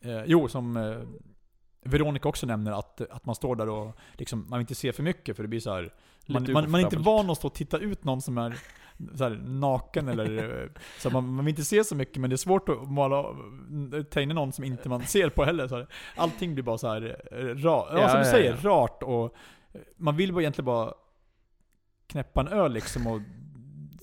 [0.03, 0.96] eh, eh, jo som eh,
[1.85, 5.03] Veronica också nämner att, att man står där och liksom, man vill inte se för
[5.03, 5.92] mycket för det blir så här.
[6.27, 8.59] Man, man, man är inte van att stå och titta ut någon som är
[9.14, 12.34] så här, naken eller eh, så man, man vill inte se så mycket men det
[12.34, 13.24] är svårt att måla,
[14.11, 15.68] tegna någon som inte man ser på heller.
[15.68, 15.87] Så här.
[16.16, 17.00] Allting blir bara så här
[17.54, 18.70] rart, ja, Ja, som du säger, ja.
[18.70, 19.24] rart och
[19.74, 20.92] eh, man vill bara egentligen bara
[22.06, 23.20] knäppa en öl liksom och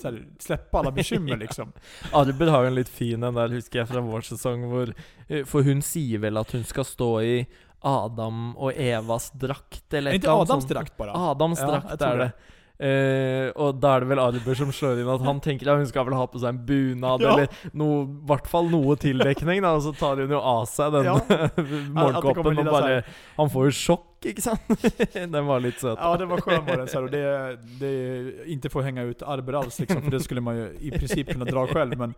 [0.03, 1.71] här, släppa alla bekymmer liksom.
[2.13, 4.93] Arber har en litt fin en der, husker jeg, fra vår sesong, hvor
[5.27, 7.45] eh, For hun sier vel at hun skal stå i
[7.85, 10.69] Adam og Evas drakt, eller et Inte Adams sånt.
[10.73, 11.13] drakt bara.
[11.31, 12.31] Adams Ja, drakt tror er det.
[12.75, 15.87] Eh, og da er det vel Arber som slår inn at han tenker at hun
[15.87, 17.31] skal vel ha på seg en bunad, Ja.
[17.33, 20.91] eller noe, i hvert fall noe tildekning, da, og så tar hun jo av seg
[20.91, 21.15] den Ja.
[21.99, 22.97] morgenkåpen og bare
[23.37, 24.85] Han får jo sjokk, ikke sant?
[25.37, 25.95] den var litt søt.
[26.01, 26.87] Ja, det var skön var den.
[26.87, 30.41] Så här, och det, det inte får hänga ut Arber alls liksom, för det skulle
[30.41, 31.97] man ju i princip kunna dra själv.
[31.97, 32.13] Men,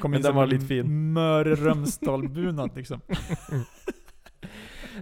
[0.00, 1.12] kom Men in den var lite fin.
[1.12, 3.00] Möre Römsdal-bunad liksom.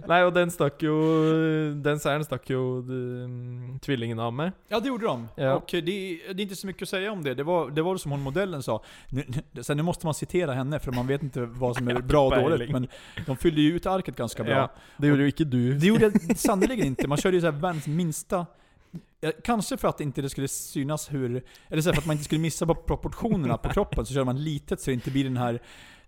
[0.07, 0.95] Nei, og den stakk jo
[1.83, 4.51] Den seieren stakk jo mm, tvillingene av med.
[4.67, 5.27] Ja, det gjorde de.
[5.35, 5.55] Ja.
[5.55, 7.33] Och det, det är inte så mycket att säga om det.
[7.33, 8.83] Det var, det var som hon modellen sa.
[9.09, 12.01] Nu, nu, sen nu måste man citera henne, för man vet inte vad som är
[12.11, 12.71] bra och inte dåligt.
[12.71, 12.87] Men
[13.25, 14.53] de fyllde ju ut arket ganska bra.
[14.53, 15.73] Ja, det gjorde jo ikke du.
[15.73, 17.07] Det gjorde sannerligen inte.
[17.07, 18.45] Man körde ju så världens minsta...
[19.43, 21.43] Kanske för att inte det skulle synas hur...
[21.69, 24.43] Eller så för att man inte skulle missa på proportionerna på kroppen, så kör man
[24.43, 25.61] litet så det inte blir den här...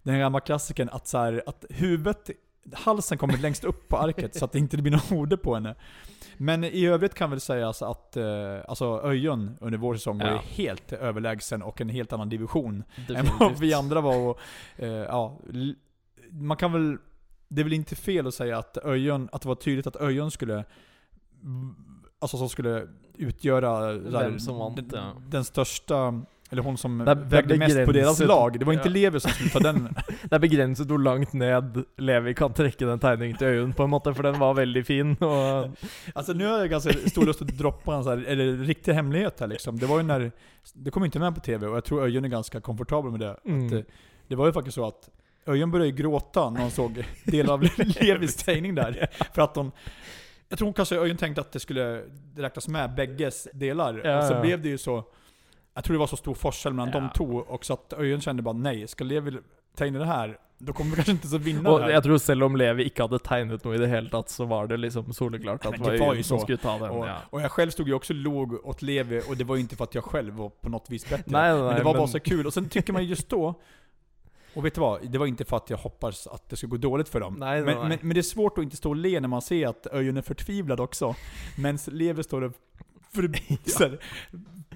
[0.04, 2.30] Den här gamla klassikern att, så här, att huvudet...
[2.74, 5.76] Halsen kommer längst upp på arket så att det inte blir några horder på henne.
[6.38, 8.26] Men i övrigt kan väl sägas att eh,
[8.68, 10.42] alltså Öjon under vår säsong var Ja.
[10.46, 13.60] helt överlägsen och en helt annan division än vad Definitivt.
[13.60, 14.16] vi andra var.
[14.30, 14.40] Och,
[14.78, 15.40] eh, ja,
[16.32, 16.98] man kan väl,
[17.48, 20.32] det är väl inte fel att säga att Öjon, att det var tydligt att Öjon
[20.32, 20.64] skulle,
[22.20, 23.94] alltså som skulle utgöra
[24.58, 28.60] vant, den, den största, eller hon som Det är vägde mest på deras lag.
[28.60, 28.94] Det var inte Ja.
[28.94, 29.96] Levi som skulle ta den.
[30.30, 33.90] Det er begrenset hvor langt ned Levi kan trekke den tegningen til øyen, på en
[33.90, 35.16] måte, for den var veldig fin.
[35.22, 35.76] Og
[36.14, 39.40] Alltså nu har jag ganska stor lust att droppa en så här, eller riktig hemlighet
[39.40, 39.80] här liksom.
[39.80, 40.32] Det var ju när,
[40.74, 43.38] det kom inte med på TV och jag tror Öjon är ganska komfortabel med det.
[43.46, 43.68] Mm.
[43.68, 43.80] Att, eh,
[44.28, 45.10] det var ju faktiskt så att
[45.46, 49.08] Öjon började gråta när hon såg delar av Levis tegning där.
[49.34, 49.72] För att hon,
[50.50, 52.04] jag tror hon kanske Öjon tänkte att det skulle
[52.36, 54.02] räknas med bägges delar.
[54.04, 54.42] Ja, och så ja.
[54.42, 55.04] blev det ju så,
[55.78, 57.00] jag tror det var så stor forskel mellan Ja.
[57.00, 59.38] de två, och så att Öjon kände bara nej, ska Levi
[59.76, 61.92] tegna det här, då kommer vi kanske inte så vinna Og det här.
[61.92, 64.68] jeg tror selv om Levi ikke hadde tegnet noe i det hele tatt, så var
[64.68, 66.90] det liksom soleklart at det var øyen som skulle ta den.
[66.90, 67.16] Och, Ja.
[67.30, 69.84] och jag själv stod ju också låg åt Levi, och det var ju inte för
[69.84, 71.24] att jag själv var på något vis bättre.
[71.28, 72.46] Nej, nej, men det var bara men- så kul.
[72.48, 73.54] Och sen tycker man ju just då,
[74.56, 75.12] och vet du vad?
[75.12, 77.36] Det var inte för att jag hoppas att det ska gå dåligt för dem.
[77.40, 77.88] Nej, men, nej.
[77.90, 80.18] Men, men det är svårt att inte stå och le när man ser att Öjon
[80.18, 81.16] är förtvivlad också.
[81.58, 82.54] Men Levi står och
[83.14, 83.30] för,
[83.70, 84.00] så här,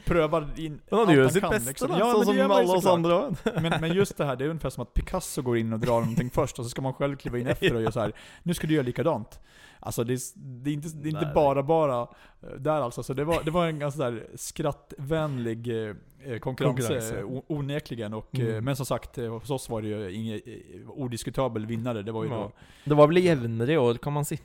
[0.05, 1.89] prövar in Men han allt gjør sitt kan, beste, liksom.
[1.99, 3.45] Ja, men det som gör man ju alle oss såklart.
[3.55, 3.61] òg.
[3.61, 5.99] Men, men just det här, det är ungefär som att Picasso går in och drar
[5.99, 8.13] någonting först, och så ska man själv kliva in efter och göra så här.
[8.43, 9.39] nu ska du göra likadant.
[9.83, 10.19] Alltså det är,
[10.63, 11.33] det är inte, det är inte Nej.
[11.35, 13.03] bara bara eh, där alltså.
[13.03, 17.25] Så det var, det var en ganska där skrattvänlig eh, eh, konkurrens, Konkurrens, eh, ja.
[17.25, 18.13] o- onekligen.
[18.13, 18.65] Och, eh, Mm.
[18.65, 22.01] Men som sagt, eh, hos oss var det ju ingen eh, odiskutabel vinnare.
[22.01, 22.35] Det var ju Ja.
[22.37, 22.51] då...
[22.89, 24.39] Det var vel jevnere i år, kan man si.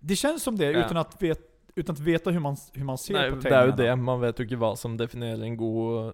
[0.00, 0.84] Det känns som det, Ja.
[0.86, 1.40] utan att vet,
[1.76, 3.96] utan att veta hur man, hur man ser Nei, på det er jo tegningarna.
[3.96, 3.96] det.
[3.96, 6.12] Man vet jo ikke hva som definerer en god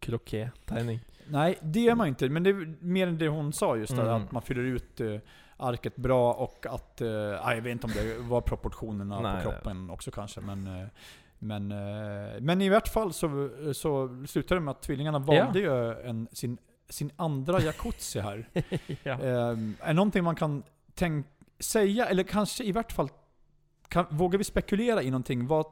[0.00, 1.00] krokettegning.
[1.28, 2.28] Nej, det gör man inte.
[2.28, 4.22] Men det är mer än det hon sa just där, Mm.
[4.22, 5.16] att man fyller ut eh,
[5.56, 7.00] arket bra och att...
[7.00, 10.66] Nej, jag vet inte om det var proportionerna Nej, på kroppen också kanske, men...
[10.66, 10.86] Eh,
[11.40, 11.68] men,
[12.40, 16.58] men i vart fall så, så slutade det med att tvillingarna valde ju en, sin,
[16.88, 18.48] sin andra jacuzzi här.
[19.02, 19.12] ja.
[19.12, 20.62] Eh, är någonting man kan
[20.94, 21.26] tänk,
[21.58, 23.08] säga, eller kanske i vart fall,
[24.04, 25.46] kan, vågar vi spekulera i någonting?
[25.46, 25.66] Vad,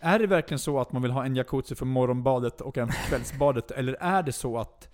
[0.00, 3.08] är det verkligen så att man vill ha en jacuzzi för morgonbadet och en för
[3.08, 3.70] kvällsbadet?
[3.70, 4.88] eller är det så att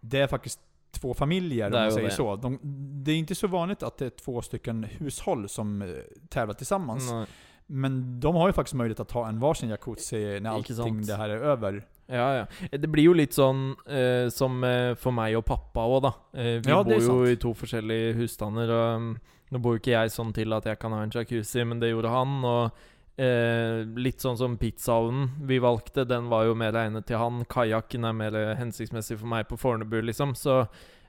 [0.00, 0.60] det är faktiskt
[0.92, 2.14] två familjer, om man ju säger det.
[2.14, 2.36] så?
[2.36, 2.58] De,
[3.04, 5.88] det är inte så vanligt att det är två stycken hushåll som eh,
[6.28, 7.10] tävlar tillsammans.
[7.10, 7.26] Nei.
[7.66, 11.28] Men de har ju faktiskt möjlighet att ha en varsin jacuzzi när allting det här
[11.28, 11.86] är över.
[12.06, 12.46] Ja, ja.
[12.78, 16.10] Det blir jo litt sånn eh, som eh, for meg og pappa òg, da.
[16.36, 17.44] Eh, vi Ja, bor sant.
[17.44, 19.08] i forskjellige husstander, og um,
[19.54, 22.10] nå bor ikke jeg sånn til at jeg kan ha en jacuzzi, men det gjorde
[22.10, 22.32] han.
[22.42, 27.44] Og eh, litt sånn som pizzaovnen vi valgte, den var jo mer egnet til han.
[27.46, 30.34] Kajakken er mer hensiktsmessig for meg på Fornebu, liksom.
[30.34, 30.64] Så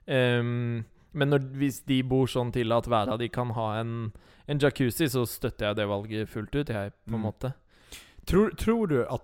[0.05, 4.11] ehm, Men når, hvis de bor sånn til at hver av de kan ha en,
[4.51, 7.21] en jacuzzi, så støtter jeg det valget fullt ut, jeg, på en Mm.
[7.23, 7.53] måte.
[8.27, 9.23] Tror, tror du att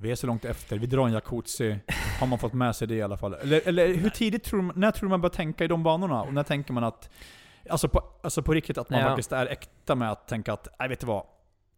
[0.00, 1.78] Vi är så långt efter, vi drar en jacuzzi.
[2.20, 3.34] Har man fått med sig det i alla fall?
[3.34, 6.22] Eller, eller hur tidigt tror man, när tror man börjar tänka i de banorna?
[6.22, 7.10] Och när tänker man att,
[7.70, 9.06] alltså på, alltså på riktigt att man Ja.
[9.06, 11.22] faktiskt är äkta med att tänka att, nej vet du vad?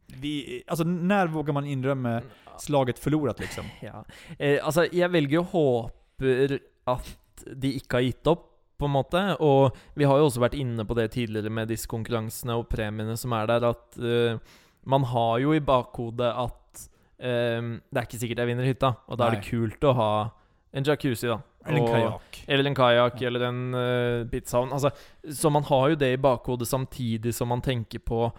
[0.06, 2.22] Vi, alltså när vågar man inrömma
[2.58, 3.64] slaget förlorat liksom?
[3.80, 4.04] Ja.
[4.38, 8.46] Eh, altså, jeg velger jo håper at de ikke har gitt opp,
[8.80, 9.36] på en måte.
[9.40, 13.16] Og vi har jo også vært inne på det tidligere med disse konkurransene og premiene
[13.16, 14.38] som er der, at eh,
[14.88, 16.86] man har jo i bakhodet at
[17.20, 17.60] eh,
[17.92, 20.10] det er ikke sikkert jeg vinner hytta, og da er det kult å ha
[20.72, 21.40] en jacuzzi, da.
[21.66, 22.38] Eller en Og- kajak.
[22.48, 24.70] Eller en kajakk, eller en uh, pizzaovn.
[24.72, 24.90] Altså,
[25.28, 28.32] så man har jo det i bakhodet samtidig som man tenker på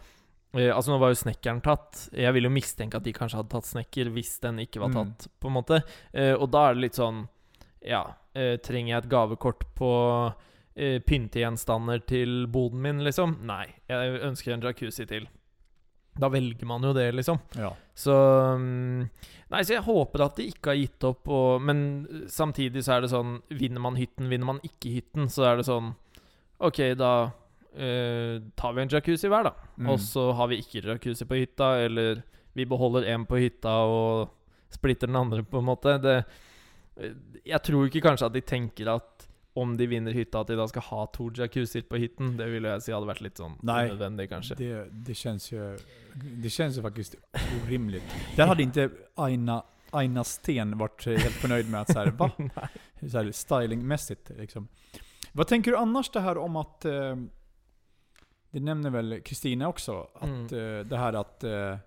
[0.56, 2.10] eh, Altså Nå var jo snekkeren tatt.
[2.12, 4.96] Jeg vil jo mistenke at de kanskje hadde tatt snekker hvis den ikke var Mm.
[5.14, 5.84] tatt, på en måte.
[6.14, 7.28] Eh, og da er det litt sånn
[7.86, 8.02] Ja,
[8.36, 10.34] eh, trenger jeg et gavekort på
[11.06, 13.38] pyntegjenstander til boden min, liksom?
[13.46, 13.68] Nei.
[13.90, 15.28] Jeg ønsker en jacuzzi til.
[16.20, 17.40] Da velger man jo det, liksom.
[17.56, 17.72] Ja.
[17.96, 18.14] Så
[18.60, 19.08] mm,
[19.52, 21.84] Nei, så jeg håper at de ikke har gitt opp, og, men
[22.32, 25.68] samtidig så er det sånn Vinner man hytten, vinner man ikke hytten, så er det
[25.68, 25.94] sånn
[26.62, 27.14] Ok, da
[27.74, 29.72] eh, tar vi en jacuzzi hver, da.
[29.80, 29.90] Mm.
[29.90, 32.22] Og så har vi ikke jacuzzi på hytta, eller
[32.54, 34.30] vi beholder én på hytta og
[34.72, 35.96] splitter den andre, på en måte.
[36.04, 36.20] Det,
[37.02, 37.16] eh,
[37.50, 40.68] jeg tror ikke kanskje at de tenker at om de vinner hytta, at de da
[40.68, 42.38] skal ha to jacuzzier på hytten.
[42.40, 44.56] Det ville jeg si hadde vært litt sånn Nej, unødvendig, kanskje.
[44.60, 45.66] Det, det känns ju
[46.14, 47.16] Det känns ju faktiskt
[47.64, 48.16] orimligt.
[48.36, 52.32] Där hade inte Aina, Aina Sten varit helt förnöjd med att så här, va?
[53.12, 54.68] Så här stylingmässigt liksom.
[55.32, 57.16] Vad tänker du annars det här om att eh,
[58.52, 61.78] Det nämner väl Kristina också, att eh, det här att eh,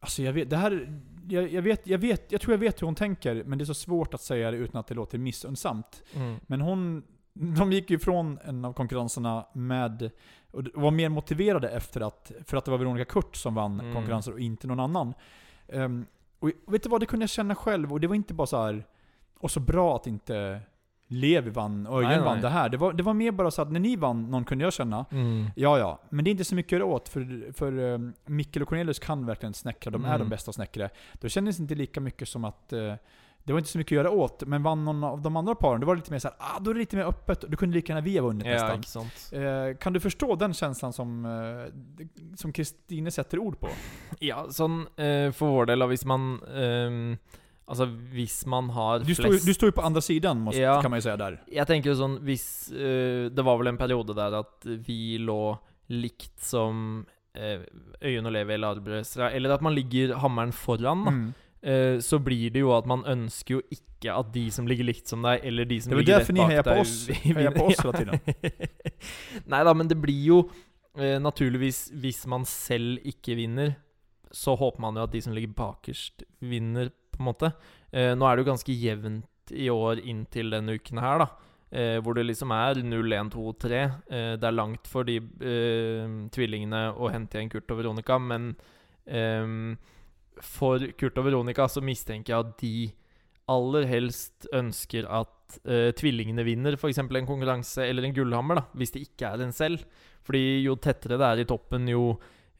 [0.00, 2.86] Alltså jag vet, det här jag, jag, vet, jag, vet, jag tror jag vet hur
[2.86, 6.02] hon tänker, men det är så svårt att säga det utan att det låter missunnsamt.
[6.14, 6.36] Mm.
[6.46, 10.10] Men hon, de gick ju ifrån en av konkurrenserna med,
[10.50, 13.94] och var mer motiverade efter att, för att det var Veronica Kurt som vann Mm.
[13.94, 15.14] konkurrensen och inte någon annan.
[15.68, 16.06] Ehm,
[16.38, 18.62] och vet du vad, det kunde jag känna själv, och det var inte bara så
[18.62, 18.84] här
[19.38, 20.60] och så bra att inte
[21.10, 22.68] Levi vann och Örjan vann det här.
[22.68, 25.04] Det var, det var mer bara så att när ni vann någon kunde jag känna,
[25.10, 25.46] Mm.
[25.56, 28.98] ja ja, men det är inte så mycket åt, för, för um, Mikkel och Cornelius
[28.98, 30.18] kan verkligen snäckra, de är Mm.
[30.18, 30.90] de bästa smäckare.
[31.20, 32.94] Då kändes det inte lika mycket som att eh,
[33.44, 35.80] det var inte så mycket att göra åt, men vann någon av de andra paren,
[35.80, 37.74] då var det lite mer såhär, ah, då är det lite mer öppet, du kunde
[37.74, 39.04] lika gärna vi ha vunnit Ja, nästan.
[39.32, 41.72] Eh, kan du förstå den känslan som eh,
[42.36, 43.68] som Kristine sätter ord på?
[44.18, 46.40] Ja, sånn eh, for vår del, hvis man
[47.68, 50.40] eh, Altså, hvis man har Du står, ju- flest du står ju på andra sidan,
[50.40, 50.80] måste, Ja.
[50.82, 51.40] kan man ju säga där.
[51.52, 55.58] Jeg tenker jo sånn hvis eh, Det var vel en periode der at vi lå
[55.90, 57.06] likt som
[57.38, 57.60] uh,
[58.02, 61.10] Øyunn og Levi eller Arbeidsra, eller at man ligger hammeren foran, da.
[61.10, 61.34] Mm.
[61.62, 65.08] eh, så blir det jo at man ønsker jo ikke at de som ligger likt
[65.08, 67.50] som deg, eller de som Det ligger därför ni hejar på deg, oss- vi- hejar
[67.56, 68.20] på oss hela tiden.
[69.46, 70.38] Nei da, men det blir jo
[70.98, 73.76] eh, naturligvis Hvis man selv ikke vinner,
[74.32, 77.52] så håper man jo at de som ligger bakerst, vinner, på en måte.
[77.92, 81.28] Eh, nå er det jo ganske jevnt i år inntil denne uken her, da.
[81.68, 83.82] Eh, hvor det liksom er 0, 1, 2, 3.
[84.08, 88.54] Eh, det er langt for de eh, tvillingene å hente igjen Kurt og Veronica, men
[89.04, 89.44] eh,
[90.44, 92.72] for Kurt og Veronica så mistenker jeg at de
[93.48, 97.00] aller helst ønsker at eh, tvillingene vinner f.eks.
[97.00, 99.84] en konkurranse eller en gullhammer, da, hvis det ikke er en selv.
[100.28, 102.10] Fordi jo tettere det er i toppen, jo,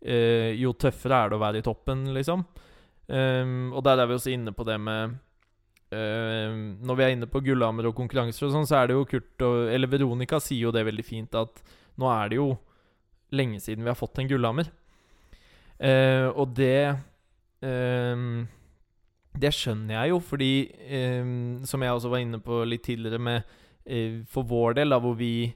[0.01, 2.45] eh, jo tøffere er det å være i toppen, liksom.
[3.09, 5.15] Ehm, um, og der er vi også inne på det med
[5.97, 8.99] ehm, uh, Når vi er inne på gullhammer og konkurranser og sånn, så er det
[8.99, 11.63] jo Kurt og Eller Veronica sier jo det veldig fint, at
[11.99, 12.51] nå er det jo
[13.33, 14.69] lenge siden vi har fått en gullhammer.
[15.81, 16.99] Uh, ehm, og det
[17.65, 18.47] um,
[19.39, 20.53] det skjønner jeg jo, fordi
[21.23, 23.43] um, Som jeg også var inne på litt tidligere, med
[23.87, 25.53] eh, uh, For vår del, da, hvor vi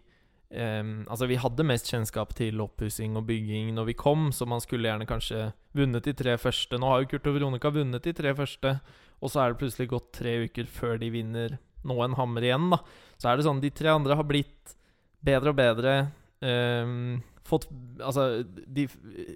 [0.55, 4.61] Ehm, alltså vi hade mest kjennskap till oppussing och bygging när vi kom, så man
[4.61, 6.79] skulle gärna kanske vunnit de tre första.
[6.79, 8.79] Nu har ju Kurt och Veronica vunnit de tre första,
[9.19, 12.71] och så är det plötsligt gått tre veckor för de vinner nå en hammer igen
[12.71, 12.79] då.
[13.17, 14.77] Så är det sånn, de tre andra har blivit
[15.21, 16.07] bättre och bättre.
[16.41, 17.69] Um, fått
[18.03, 18.89] alltså de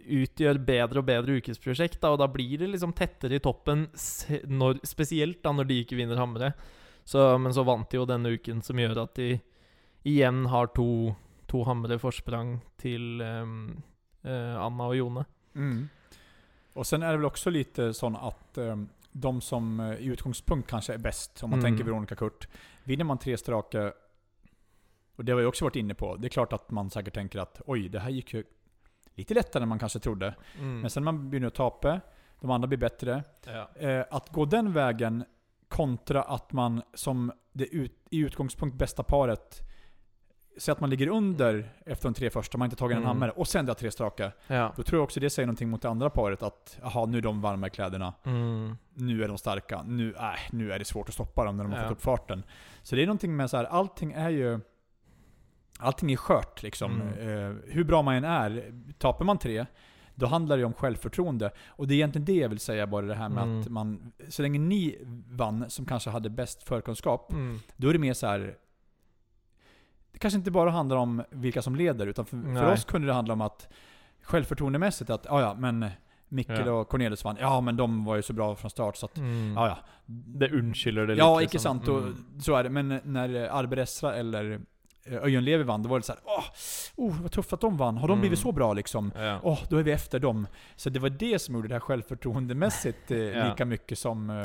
[0.06, 3.88] utgör bättre och bättre yrkesprojekt, och då blir det liksom tätare i toppen,
[4.44, 6.52] når, speciellt da de inte vinner hammere.
[7.04, 9.40] Så, men så vann de ju den uken, som gör att de
[10.06, 11.14] igjen har to,
[11.50, 13.82] to hammere forsprang til ehm,
[14.22, 15.24] eh, Anna og Jone.
[15.54, 15.88] Mm.
[16.74, 18.76] Och sen är det väl också lite sån att eh,
[19.12, 21.70] de som eh, i utgångspunkt kanske är bäst, om man Mm.
[21.70, 22.48] tänker Veronica Kurt,
[22.84, 23.92] vinner man tre straka,
[25.16, 27.38] och det har jag också varit inne på, det är klart att man säkert tänker
[27.38, 28.44] att oj, det här gick ju
[29.14, 30.34] lite lättare än man kanske trodde.
[30.58, 30.80] Mm.
[30.80, 32.00] Men sen när man börjar tapa,
[32.40, 33.24] de andra blir bättre.
[33.44, 33.68] Ja.
[33.74, 35.24] Eh, att gå den vägen
[35.68, 39.62] kontra att man som det ut, i utgångspunkt bästa paret,
[40.56, 43.08] säg att man ligger under efter de tre första, man har inte tagit en Mm.
[43.08, 44.32] hammare, och sen drar tre straka.
[44.46, 44.72] ja.
[44.76, 47.22] Då tror jag också det säger någonting mot det andra paret att jaha, nu är
[47.22, 48.14] de varma i kläderna.
[48.24, 48.76] Mm.
[48.94, 49.82] Nu är de starka.
[49.82, 51.84] Nu, äh, nu är det svårt att stoppa dem när de har Ja.
[51.88, 52.42] fått upp farten.
[52.82, 54.60] Så det är någonting med så här, allting är ju...
[55.78, 57.00] Allting är skört liksom.
[57.02, 57.28] Mm.
[57.50, 59.66] Eh, hur bra man än är, tapar man tre,
[60.14, 61.50] då handlar det om självförtroende.
[61.68, 63.60] Och det är egentligen det jag vill säga, bara det här med Mm.
[63.60, 64.12] att man...
[64.28, 64.98] Så länge ni
[65.30, 67.58] vann, som kanske hade bäst förkunskap, Mm.
[67.76, 68.54] då är det mer så här.
[70.16, 73.12] Det kanske inte bara handlar om vilka som leder, utan för, för oss kunde det
[73.14, 73.68] handla om att
[74.22, 75.86] självförtroendemässigt att, ja ja, men
[76.28, 76.72] Mikkel Ja.
[76.72, 77.36] och Cornelis vann.
[77.40, 79.52] Ja men de var ju så bra från start så att, Mm.
[79.56, 79.78] ja ja.
[80.06, 81.18] Det unnskylder det litt.
[81.18, 81.44] Ja, liksom.
[81.56, 81.88] ikke sant.
[81.88, 82.40] Och, Mm.
[82.40, 82.70] Så är det.
[82.70, 84.60] Men när Arberesra eller
[85.04, 86.44] eh, Öjen Levi vann, då var det så här, åh,
[86.96, 87.96] oh, vad tufft att de vann.
[87.96, 88.20] Har de Mm.
[88.20, 89.12] blivit så bra liksom?
[89.16, 89.40] Ja.
[89.42, 90.46] Åh, då är vi efter dem.
[90.76, 93.48] Så det var det som gjorde det här självförtroendemässigt eh, Ja.
[93.48, 94.36] lika mycket som, eh,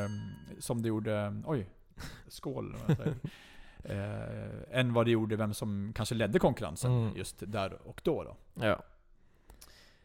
[0.60, 1.70] som det gjorde, oj,
[2.28, 2.76] skål.
[3.84, 7.16] Eh, än vad det gjorde vem som kanske ledde konkurrensen Mm.
[7.18, 8.24] just där och då.
[8.24, 8.36] då.
[8.54, 8.84] ja.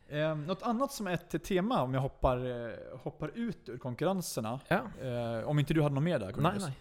[0.09, 2.37] Eh, något annat som är ett tema, om jag hoppar,
[2.69, 4.61] eh, hoppar ut ur konkurrenserna.
[4.69, 4.83] ja.
[5.03, 6.63] Eh, om inte du hade något mer där Cornelius?
[6.65, 6.73] nei.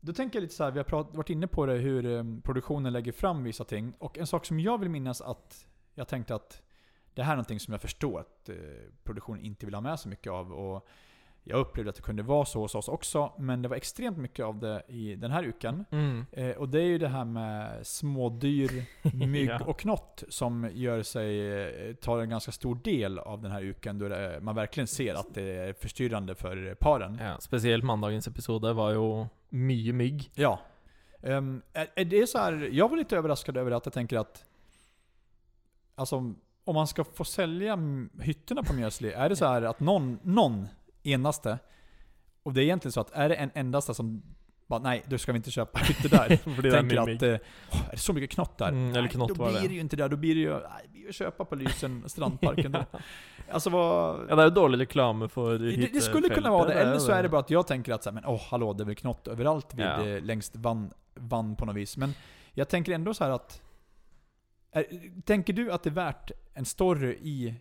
[0.00, 2.24] Då tänker jag lite så här, vi har prat, varit inne på det hur eh,
[2.42, 3.92] produktionen lägger fram vissa ting.
[3.98, 6.62] Och en sak som jag vill minnas att jag tänkte att
[7.14, 8.54] det här är någonting som jag förstår att eh,
[9.04, 10.52] produktionen inte vill ha med så mycket av.
[10.52, 10.88] Och
[11.48, 14.44] jag upplevde att det kunde vara så hos oss också, men det var extremt mycket
[14.44, 15.84] av det i den här uken.
[15.90, 16.26] Mm.
[16.32, 18.84] Eh, och det är ju det här med smådyr,
[19.26, 19.64] mygg Ja.
[19.64, 21.52] och knott som gör sig,
[21.88, 23.98] eh, tar en ganska stor del av den här uken.
[23.98, 27.18] Då det, man verkligen ser att det är förstyrrande för paren.
[27.22, 30.30] Ja, spesielt mandagens episode var jo mye mygg.
[30.34, 30.60] Ja.
[31.22, 34.44] Ehm, är, är det så här, jag var lite överraskad över att jag tänker att
[35.94, 36.16] Alltså
[36.64, 37.78] om man ska få sälja
[38.20, 40.68] hytterna på Mjösli, är det så här att någon, någon
[41.06, 41.58] enaste,
[42.42, 44.22] och det är egentligen så att är det en endaste som
[44.66, 46.36] bara nej, då ska vi inte köpa hytter där.
[46.56, 47.38] Fordi det er tänker att eh,
[47.72, 48.68] åh, är det så mycket knott där?
[48.68, 49.68] Mm, eller nej, knott då var blir det.
[49.68, 50.08] det ju inte där.
[50.08, 52.72] Då blir det ju, nej, det att köpa på Lysen, strandparken.
[52.72, 52.84] då.
[53.50, 54.26] Alltså vad...
[54.28, 57.12] Ja, det jo dårlig reklame for Det, det skulle kunna vara det, hyttefeltet, eller så
[57.12, 58.94] är det bara att jag tänker att så här, men åh hallå, det är väl
[58.94, 60.06] knott överallt vid Ja.
[60.06, 61.96] eh, längst vann, vann på något vis.
[61.96, 62.14] Men
[62.52, 63.62] jag tänker ändå så här att...
[64.72, 64.84] Är,
[65.22, 67.54] tänker du att det är värt en story i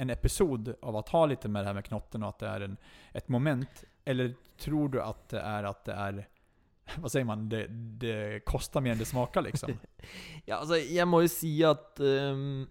[0.00, 2.60] en episod av att ha lite med det här med knotten och att det är
[2.60, 2.76] en,
[3.12, 3.84] ett moment?
[4.04, 6.28] Eller tror du att det är att det är...
[6.96, 7.48] Vad säger man?
[7.48, 9.72] Det, det kostar mer än det smakar liksom?
[10.44, 12.66] Ja, alltså, jag måste jo si at ehm,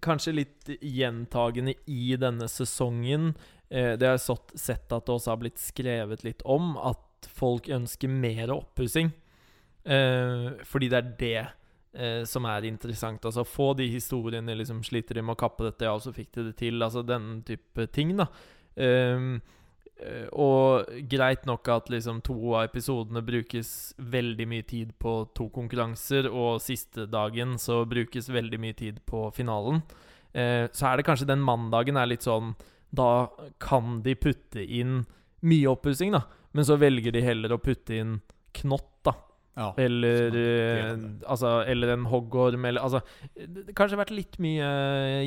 [0.00, 0.68] Kanskje litt
[1.86, 3.34] i denna säsongen,
[3.68, 7.68] eh, Det har jag sett att det också har blivit skrivet lite om, att folk
[7.68, 9.06] önskar mer oppussing.
[9.84, 11.46] Eh, för det är det
[11.94, 13.24] eh, som er interessant.
[13.24, 16.46] Altså få de historiene liksom Sliter de med å kappe dette, ja, så fikk de
[16.50, 16.82] det til.
[16.82, 18.28] Altså den type ting, da.
[18.72, 19.34] Um, ehm,
[20.00, 25.50] eh, og greit nok at liksom to av episodene brukes veldig mye tid på to
[25.52, 29.82] konkurranser, og siste dagen så brukes veldig mye tid på finalen.
[30.32, 32.54] Eh, så er det kanskje den mandagen er litt sånn
[32.88, 33.28] Da
[33.60, 35.02] kan de putte inn
[35.44, 36.22] mye oppussing, da.
[36.52, 38.18] Men så velger de heller å putte inn
[38.56, 38.91] knott.
[39.52, 39.68] Ja.
[39.76, 43.02] Eller, man eh, altså, eller en hoggorm, eller altså
[43.36, 44.68] Det kanskje vært litt mye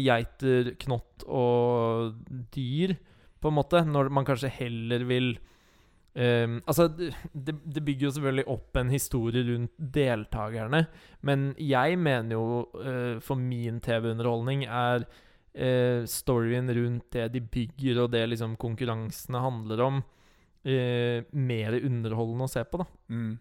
[0.02, 2.16] geiter, knott og
[2.56, 2.96] dyr,
[3.38, 5.36] på en måte, når man kanskje heller vil
[6.18, 10.88] ehm, altså, det, det bygger jo selvfølgelig opp en historie rundt deltakerne,
[11.22, 15.06] men jeg mener jo, eh, for min TV-underholdning, er
[15.54, 20.04] eh, storyen rundt det de bygger, og det liksom konkurransene handler om,
[20.66, 22.90] eh, mer underholdende å se på, da.
[23.14, 23.36] Mm.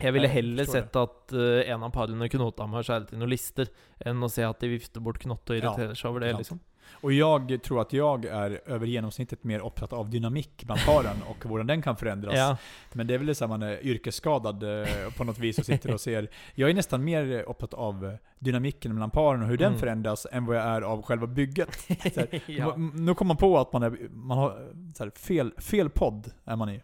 [0.00, 3.10] Jeg ville Jeg heller forstår sett at eh, en av parene knota med å skjære
[3.10, 3.70] til noen lister,
[4.06, 6.60] enn å se at de vifter bort knott og Ja, irriterer seg over det, liksom.
[7.00, 11.44] Och jag tror att jag är över genomsnittet mer upptatt av dynamik bland paren och
[11.50, 12.34] hur den kan förändras.
[12.36, 12.56] Ja.
[12.92, 14.86] Men det är väl att man är yrkesskadad eh,
[15.16, 16.28] på något vis och sitter och ser.
[16.54, 19.80] Jag är nästan mer upptatt av dynamiken mellan paren och hur den Mm.
[19.80, 21.76] förändras än vad jag är av själva bygget.
[21.88, 22.76] Här, Ja.
[22.76, 26.70] Nu kommer man på att man, är, man har här, fel, fel podd är man
[26.70, 26.80] i.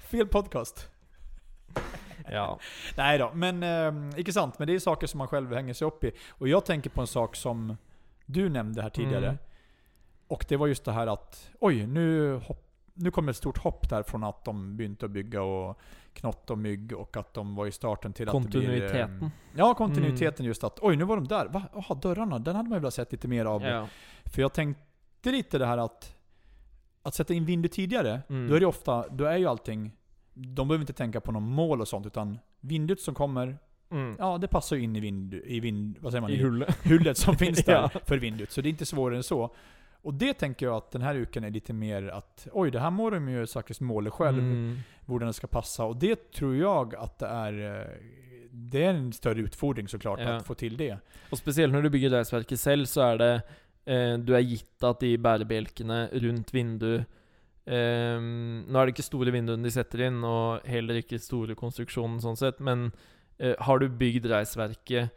[0.00, 0.88] Fel podcast.
[2.30, 2.58] ja.
[2.96, 4.58] Nej då, men eh, icke sant.
[4.58, 6.12] Men det är saker som man själv hänger sig upp i.
[6.30, 7.76] Och jag tänker på en sak som
[8.26, 9.26] du nämnde här tidigare.
[9.26, 9.38] Mm.
[10.28, 13.90] Och det var just det här att, oj, nu, hopp, nu kommer ett stort hopp
[13.90, 15.78] där från att de begynte att bygga och
[16.14, 18.60] knott och mygg och att de var i starten till att det blir...
[18.60, 19.10] Kontinuiteten.
[19.10, 19.24] Mm.
[19.24, 21.46] eh, ja, kontinuiteten just att, oj nu var de där.
[21.46, 21.62] Va?
[21.74, 23.62] Jaha, dörrarna, den hade man ju velat sett lite mer av.
[23.62, 23.88] ja.
[24.24, 26.16] För jag tänkte lite det här att,
[27.02, 28.48] att sätta in Vindu tidigare, Mm.
[28.48, 29.92] då är det ofta, då är ju allting,
[30.34, 33.58] de behöver inte tänka på någon mål och sånt, utan Vindut som kommer,
[33.92, 34.16] Mm.
[34.18, 36.30] ja det passar ju in i vind, i vind vad säger man?
[36.30, 36.76] I hullet.
[36.84, 38.00] hullet som finns där Ja.
[38.04, 38.50] för Vindut.
[38.50, 39.54] Så det är inte svårare än så.
[40.02, 42.90] Och det tänker jag att den här uken är lite mer att, oj det här
[42.90, 44.78] må de ju faktiskt måla själv, Mm.
[45.06, 45.84] hur den ska passa.
[45.84, 47.86] Och det tror jag att det är, eh,
[48.50, 50.28] det är en större utfordring såklart, Ja.
[50.36, 50.98] att få till det.
[51.30, 53.42] Og spesielt når du bygger reisverket selv, så er det
[53.86, 56.52] eh, Du er gitt at de bærebjelkene rundt
[57.70, 61.56] vindu eh, Nå er det ikke store vinduene de setter inn, og heller ikke store
[61.58, 62.90] konstruksjonen sånn sett, men
[63.38, 65.10] eh, har du bygd reisverket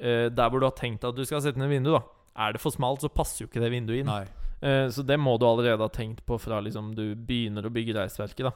[0.00, 2.02] eh, der hvor du har tenkt at du skal sette et vindu, da
[2.36, 4.10] Er det for smalt, så passer jo ikke det vinduet inn.
[4.10, 4.26] Nej.
[4.60, 7.94] Eh, så det må du allerede ha tenkt på fra liksom du begynner å bygge
[7.94, 8.54] reisverket, da.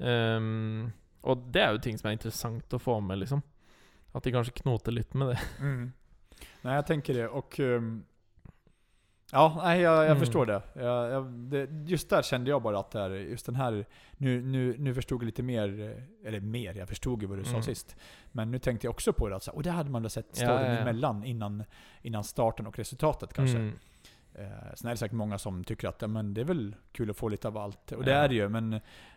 [0.00, 3.42] Ehm, og det er jo ting som er interessant å få med, liksom.
[4.14, 5.40] At de kanskje knoter litt med det.
[5.60, 5.92] Mm.
[6.62, 7.28] Nej, jag tänker det.
[7.28, 8.04] Och ehm,
[9.32, 10.18] Ja, nej, jag, jag Mm.
[10.18, 10.62] förstår det.
[10.74, 11.68] Jag, jag, det.
[11.86, 15.22] Just där kände jag bara att det är, just den här, nu, nu, nu förstod
[15.22, 15.68] jag lite mer,
[16.24, 17.62] eller mer, jag förstod ju vad du sa Mm.
[17.62, 17.96] sist.
[18.32, 20.26] Men nu tänkte jag också på det, att så, och det hade man väl sett
[20.30, 20.78] Ja, storyn ja, ja.
[20.78, 21.64] emellan innan,
[22.02, 23.56] innan starten och resultatet kanske.
[23.58, 23.78] Mm.
[24.34, 27.10] Eh, sen är det säkert många som tycker att ja, men det är väl kul
[27.10, 27.92] att få lite av allt.
[27.92, 28.16] Och det Ja.
[28.16, 28.70] är det ju, men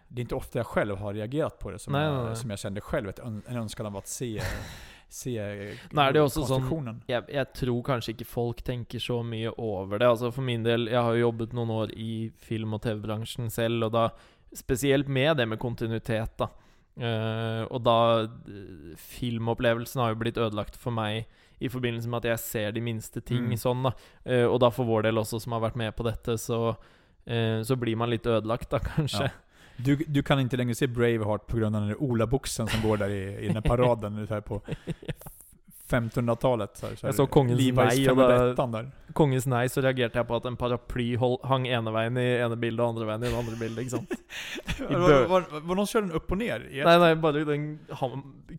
[0.08, 2.50] det är inte ofta jag själv har reagerat på det som, Nej, jag, nej, som
[2.50, 4.42] jag kände själv, ett, en önskan av att se,
[5.14, 5.34] se
[5.94, 7.04] Nej, det är också sån- konstruktionen.
[7.08, 10.08] jeg, jeg tror kanskje ikke folk tenker så mye over det.
[10.08, 13.84] Altså For min del, jeg har jo jobbet noen år i film- og TV-bransjen selv,
[13.84, 14.10] og da
[14.56, 16.48] spesielt med det med kontinuitet, da.
[16.98, 18.28] Eh, og da
[18.98, 21.26] Filmopplevelsen har jo blitt ødelagt for meg
[21.64, 23.58] i forbindelse med at jeg ser de minste ting Mm.
[23.58, 23.92] sånn, da.
[24.26, 26.76] Eh, og da for vår del også, som har vært med på dette, så
[27.26, 29.30] eh, så blir man litt ødelagt, da, kanskje.
[29.30, 29.30] Ja.
[29.78, 32.98] Du, du kan inte längre se Braveheart på grund av den där Ola-boxen som går
[32.98, 34.62] där i, i den här paraden här på
[35.90, 36.78] 1500-talet.
[36.78, 38.92] Så här, så Jag här, såg Kongens Levi's Nej och där- 501 där.
[39.14, 42.82] Kongens nei, så reagerte jeg på at en paraply hang ene veien i ene bildet
[42.82, 43.84] og andre veien i det andre bildet.
[43.84, 44.14] ikke sant?
[44.90, 46.64] I Var, var, var, någon kör den upp och ner?
[46.72, 47.80] I ett- Nei, nei, bare den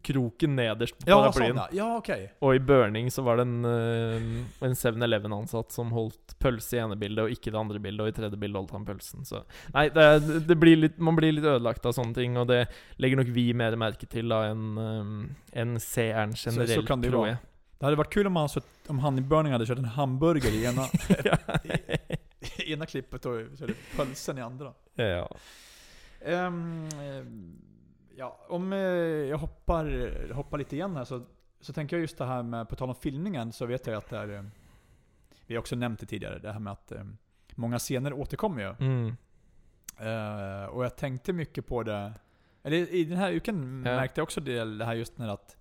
[0.03, 1.57] kroken nederst på ja, paraplyen.
[1.57, 1.69] sådana.
[1.73, 2.33] Ja, okej.
[2.41, 6.97] Og i Burning så var det en, eh, en 7-Eleven-ansatt som holdt pølse i ene
[6.97, 9.25] bildet, og ikke i det andre bildet, og i tredje bilde holdt han pølsen.
[9.27, 9.43] Så
[9.75, 10.07] nei, det,
[10.47, 12.69] det blir litt, man blir litt ødelagt av sånne ting, og det
[13.03, 17.11] legger nok vi mer merke til da enn eh, enn seeren så generelt, kan det
[17.15, 17.37] tror jeg.
[17.79, 18.49] Det hade varit kul om han,
[18.87, 20.83] om han i Burning hade kört en hamburgare i ena,
[22.59, 24.73] i ena klippet och det pölsen i andra.
[24.95, 25.37] ja.
[26.21, 26.51] Eh,
[28.17, 31.23] ja, om eh, jag hoppar, hoppar lite igen här så,
[31.61, 34.11] så tänker jag just det här med, på tal om filmningen, så vet jag att
[34.11, 34.43] det är, eh,
[35.47, 37.05] vi har också nämnt det tidigare, det här med att eh,
[37.55, 38.87] många scener återkommer ju.
[38.87, 39.17] Mm.
[39.99, 42.13] Eh, och jag tänkte mycket på det,
[42.63, 43.97] eller i den här uken Ja.
[43.97, 45.57] märkte jag också det, det här just när att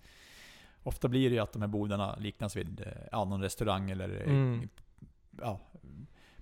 [0.83, 4.09] Ofta blir det ju att de här bodarna liknas vid eh, ja, någon restaurang eller
[4.21, 4.69] eh, Mm.
[5.41, 5.59] ja,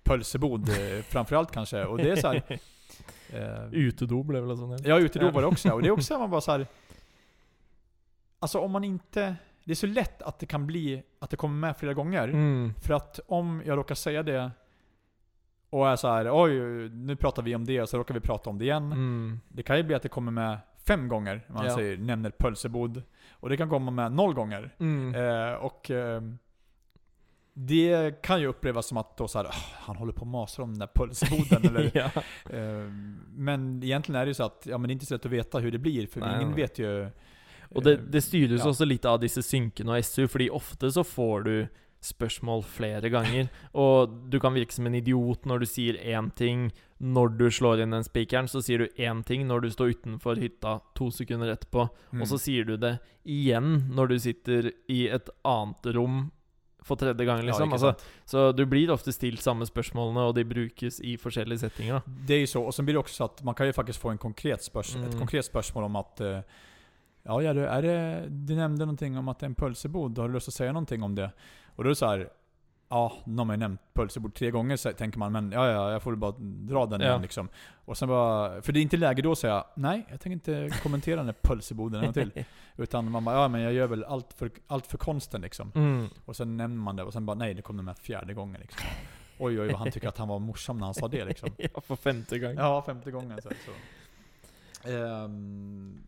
[0.04, 1.86] pölsebod eh, framförallt kanske.
[1.86, 2.44] Och det är så här,
[3.30, 5.70] eh, Utedo blev väl sån Ja, utedo var det också.
[5.74, 6.68] Och det är också man bara så här.
[8.39, 9.36] Alltså om man inte...
[9.64, 12.28] Det är så lätt att det kan bli att det kommer med flera gånger.
[12.28, 12.74] Mm.
[12.82, 14.52] För att om jag råkar säga det
[15.70, 16.52] och är så här, oj,
[16.89, 18.86] nu pratar vi om det, och så råkar vi prata om det igen.
[18.92, 19.39] Mm.
[19.50, 21.76] Det kan ju bli att det kommer med fem gånger, man Ja.
[21.76, 23.04] säger, nämner pölsebod.
[23.42, 24.76] Och det kan komma med noll gånger.
[24.80, 25.16] Mm.
[25.16, 26.22] Eh, och eh,
[27.54, 30.64] det kan ju upplevas som att då så här, "Ah, han håller på och masar
[30.64, 31.66] om den där pölseboden.
[31.76, 32.12] eller, ja.
[32.58, 32.92] eh,
[33.36, 35.32] men egentligen är det ju så att ja, men det är inte så lätt att
[35.32, 36.62] veta hur det blir, för Nej, ingen nej.
[36.62, 37.10] vet ju...
[37.76, 38.70] Og det, eh, det styres ja.
[38.70, 41.54] også litt av disse synkene og SU, fordi ofte så får du
[42.02, 43.49] spørsmål flere ganger.
[43.78, 46.72] Og du kan virke som en idiot når du sier én ting
[47.02, 48.49] når du slår inn den spikeren.
[48.49, 51.88] Så sier du én ting når du står utenfor hytta to sekunder etterpå.
[52.12, 52.22] mm.
[52.22, 56.32] Og så sier du det igjen når du sitter i et annet rom
[56.84, 57.70] for tredje gang, Ja, liksom.
[57.70, 57.93] ikke altså,
[58.26, 62.02] så du blir ofte stilt samme spørsmålene, og de brukes i forskjellige settinger.
[62.26, 63.99] Det är ju så, och sen blir det också så att man kan ju faktiskt
[63.99, 65.20] få en konkret Mm.
[65.20, 66.39] konkret spörsmål om att eh,
[67.24, 70.34] Ja, ja du, det, du nämnde någonting om att det är en pölsebod, har du
[70.34, 71.32] lust att säga någonting om det?
[71.82, 72.29] Och då är det så här.
[72.89, 76.03] Ja, nu har ju nämnt pölsebod tre gånger så tänker man, men ja, ja, jag
[76.03, 77.07] får bara dra den Ja.
[77.07, 77.49] igen liksom.
[77.86, 80.77] Och sen bara, för det är inte läge då att säga, nej, jag tänker inte
[80.84, 82.45] kommentera den här pölseboden en till.
[82.77, 85.71] Utan man bara, ja men jag gör väl allt för, allt för konsten liksom.
[85.75, 86.07] Mm.
[86.25, 88.61] Och sen nämner man det, och sen bara, nej, det kom den med fjärde gången
[88.61, 88.88] liksom.
[89.39, 91.49] Oj, oj, vad han tycker att han var morsom när han sa det liksom.
[91.57, 92.55] ja, for femte gang.
[92.55, 93.41] Ja, femte gången.
[93.41, 93.71] Så, så.
[94.89, 96.03] Ehm,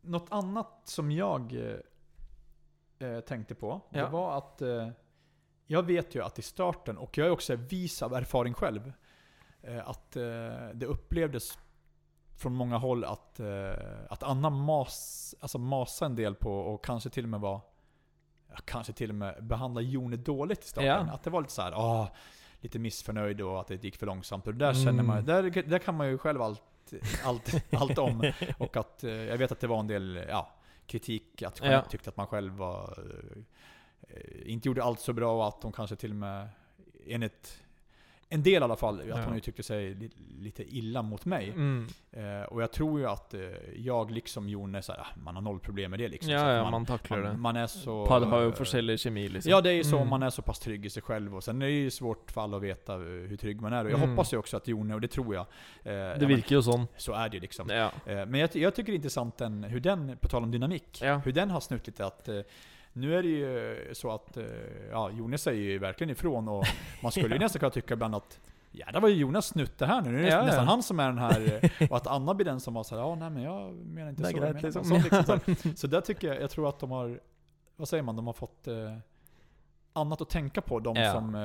[0.00, 1.72] något annat som jag
[2.98, 4.04] eh, tänkte på, Ja.
[4.04, 4.88] det var att eh,
[5.66, 8.92] jag vet ju att i starten, och jag är också vis av erfaring själv,
[9.62, 10.22] eh, att eh,
[10.74, 11.58] det upplevdes
[12.36, 13.72] från många håll att, eh,
[14.10, 17.60] att Anna mas, alltså masa en del på och kanske till och med var
[18.64, 20.88] Kanske till och med behandla Jone dåligt i starten.
[21.06, 21.12] Ja.
[21.14, 22.08] Att det var lite så här, ah,
[22.60, 24.46] lite missförnöjd och att det gick för långsamt.
[24.46, 25.06] Och där känner Mm.
[25.06, 26.62] man, där, där kan man ju själv allt,
[27.24, 28.32] allt, allt om.
[28.58, 30.50] Och att eh, jag vet att det var en del ja,
[30.86, 31.82] kritik, att Ja.
[31.82, 32.98] tyckte att man själv var,
[34.08, 36.48] eh, inte gjorde allt så bra och att de kanske till och med,
[37.06, 37.62] enligt
[38.28, 39.16] en del i alla fall, att Ja.
[39.24, 40.10] hon uttryckte sig li,
[40.40, 41.48] lite illa mot mig.
[41.50, 41.86] Mm.
[42.12, 43.40] Eh, och jag tror ju att eh,
[43.76, 46.28] jag liksom Jone, så här, ah, man har noll problem med det liksom.
[46.28, 47.22] Så Ja, ja, man, man takler det.
[47.28, 48.22] man, man är så...
[48.46, 49.50] Eh, forskjellig kjemi, liksom.
[49.50, 49.96] Ja, det är ju så.
[49.96, 50.08] Mm.
[50.08, 51.36] Man är så pass trygg i sig själv.
[51.36, 53.84] Och sen är det ju svårt för alla att veta eh, hur trygg man är.
[53.84, 54.10] Och jag Mm.
[54.10, 55.46] hoppas ju också att Jone, och det tror jag,
[55.84, 56.86] eh, ja, Det men virker jo sånn.
[56.96, 57.68] så är det ju liksom.
[57.68, 57.90] Ja.
[58.06, 60.98] Eh, Men jag, jag tycker det är intressant den, hur den, på tal om dynamik,
[61.02, 61.20] Ja.
[61.24, 62.40] hur den har snutt lite att eh,
[62.96, 64.44] nu är det ju så att, eh,
[64.90, 66.64] ja, Jonas säger ju verkligen ifrån och
[67.02, 67.38] man skulle ju Ja.
[67.40, 68.40] nästan kunna tycka ibland att
[68.72, 70.10] Ja, det var ju Jonas snutt det här nu.
[70.10, 70.44] Nu är det Ja, ja.
[70.44, 73.02] nästan han som är den här, eh, och att Anna blir den som var såhär,
[73.02, 74.36] ja nej men jag menar inte så.
[74.36, 74.84] menar liksom.
[74.84, 77.20] så, liksom så där tycker jag, jag tror att de har,
[77.76, 78.96] vad säger man, de har fått eh,
[79.92, 80.80] annat att tänka på.
[80.80, 81.12] De Ja.
[81.12, 81.40] som, eh,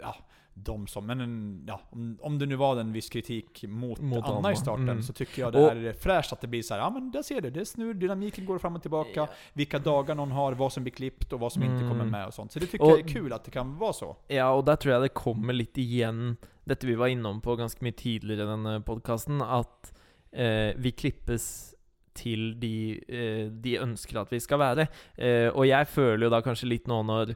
[0.00, 0.16] ja,
[0.64, 4.24] de som, men en, ja, om, om det nu var en viss kritik mot, Mot
[4.24, 5.02] Anna, i starten, Mm.
[5.02, 7.22] så tycker jag det Och- är fräscht att det blir så här, ja men där
[7.22, 9.28] ser du, det är snurr, dynamiken går fram och tillbaka, Ja.
[9.52, 11.88] vilka dagar någon har, vad som blir klippt och vad som inte Mm.
[11.88, 12.52] kommer med och sånt.
[12.52, 14.16] Så det tycker Och- jag är kul att det kan vara så.
[14.28, 17.82] Ja, og der tror jeg det kommer litt igjen dette vi var innom på ganske
[17.84, 19.92] mye tidligere i denne podkasten, at
[20.32, 21.74] eh, vi klippes
[22.14, 24.88] til de, eh, de ønsker at vi skal være.
[25.18, 27.34] Eh, og jeg føler jo da kanskje litt nå når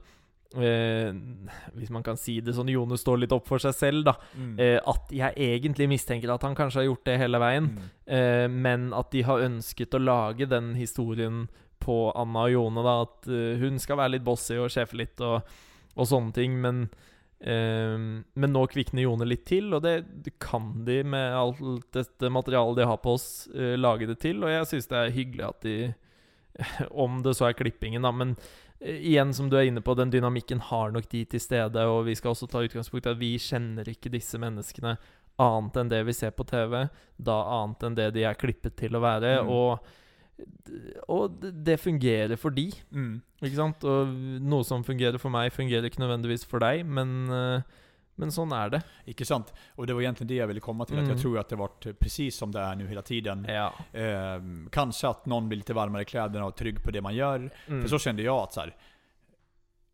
[0.62, 1.10] eh,
[1.74, 4.14] Hvis man kan si det sånn, Jone står litt opp for seg selv, da.
[4.36, 4.54] Mm.
[4.60, 7.70] Eh, at jeg egentlig mistenker at han kanskje har gjort det hele veien.
[7.74, 7.90] Mm.
[8.18, 11.44] Eh, men at de har ønsket å lage den historien
[11.84, 12.98] på Anna og Jone, da.
[13.06, 15.42] At eh, hun skal være litt bossy og sjefe litt og,
[15.94, 16.56] og sånne ting.
[16.62, 16.86] Men,
[17.40, 19.98] eh, men nå kvikner Jone litt til, og det,
[20.42, 24.42] kan de med alt dette materialet de har på oss, eh, lage det til.
[24.44, 25.76] Og jeg syns det er hyggelig at de
[27.04, 28.12] Om det så er klippingen, da.
[28.14, 28.36] Men
[28.80, 31.84] igjen, som du er inne på, den dynamikken har nok de til stede.
[31.88, 34.96] Og vi skal også ta utgangspunkt i at vi kjenner ikke disse menneskene
[35.42, 36.88] annet enn det vi ser på TV.
[37.18, 39.42] Da annet enn det de er klippet til å være.
[39.44, 39.50] Mm.
[39.50, 39.78] Og,
[41.08, 43.22] og det- fungerer for de, Mm.
[43.42, 43.84] ikke sant?
[43.84, 44.08] Og
[44.42, 47.62] noe som fungerer for meg, fungerer ikke nødvendigvis for deg, men, eh,
[48.14, 48.82] men sånn er det.
[49.04, 49.52] Icke sant?
[49.74, 51.10] Och det var egentligen det jag ville komma till, att Mm.
[51.12, 53.46] jag tror att det varit precis som det är nu hela tiden.
[53.48, 53.72] Ja.
[54.00, 54.40] Eh,
[54.72, 57.50] kanske att någon blir lite varmare i kläderna och trygg på det man gör.
[57.66, 57.82] Mm.
[57.82, 58.76] För så kände jag att så här,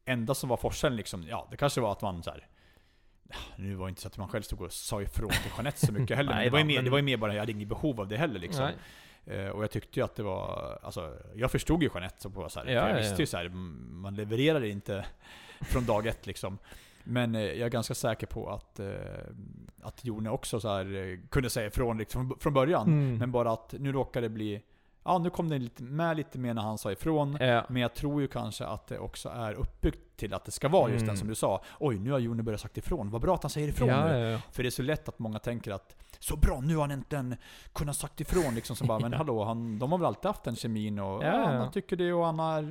[0.04, 2.46] enda som var forskellen liksom, ja det kanske var att man så här,
[3.28, 5.86] ja, nu var det inte så att man själv stod och sa ifrån till Jeanette
[5.86, 6.34] så mycket heller.
[6.34, 8.16] Nej det var, ju mer, det var mer bara, jag hade inget behov av det
[8.16, 8.64] heller liksom.
[8.64, 8.74] Nej.
[9.38, 12.48] Eh, och jag tyckte ju att det var, alltså, jag förstod ju Jeanette så på
[12.48, 15.04] så här, Ja, för jag ja, visste ju så här, man levererar inte
[15.60, 16.58] från dag ett liksom.
[17.04, 18.86] Men eh, jag är ganska säker på att, eh,
[19.82, 22.86] att Jone också så här, eh, kunde säga ifrån liksom, från början.
[22.88, 23.18] Mm.
[23.18, 24.62] Men bara att nu råkar det bli
[25.04, 27.36] ja nu kom det lite, med lite mer när han sa ifrån.
[27.40, 27.64] Ja.
[27.68, 30.90] Men jag tror ju kanske att det också är uppbyggt till att det ska vara
[30.90, 31.06] just Mm.
[31.06, 31.62] den som du sa.
[31.78, 33.10] Oj, nu har Joni börjat sagt ifrån.
[33.10, 34.18] Vad bra att han säger ifrån Ja, nu.
[34.18, 34.38] ja.
[34.52, 37.36] För det är så lätt att många tänker att så bra, nu har han äntligen
[37.72, 38.54] kunnat sagt ifrån.
[38.54, 41.46] Liksom, så bara, men hallå, han, de har väl alltid haft den kemin och Ja,
[41.46, 42.70] han tycker det och han är eh,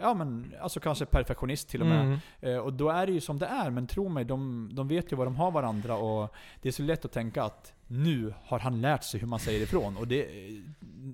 [0.00, 2.04] ja men alltså kanske perfektionist till och med.
[2.04, 2.18] Mm.
[2.40, 5.12] Eh, och då är det ju som det är, men tro mig, de, de vet
[5.12, 8.58] ju vad de har varandra och det är så lätt att tänka att nu har
[8.58, 9.96] han lärt sig hur man säger ifrån.
[9.96, 10.28] Och det,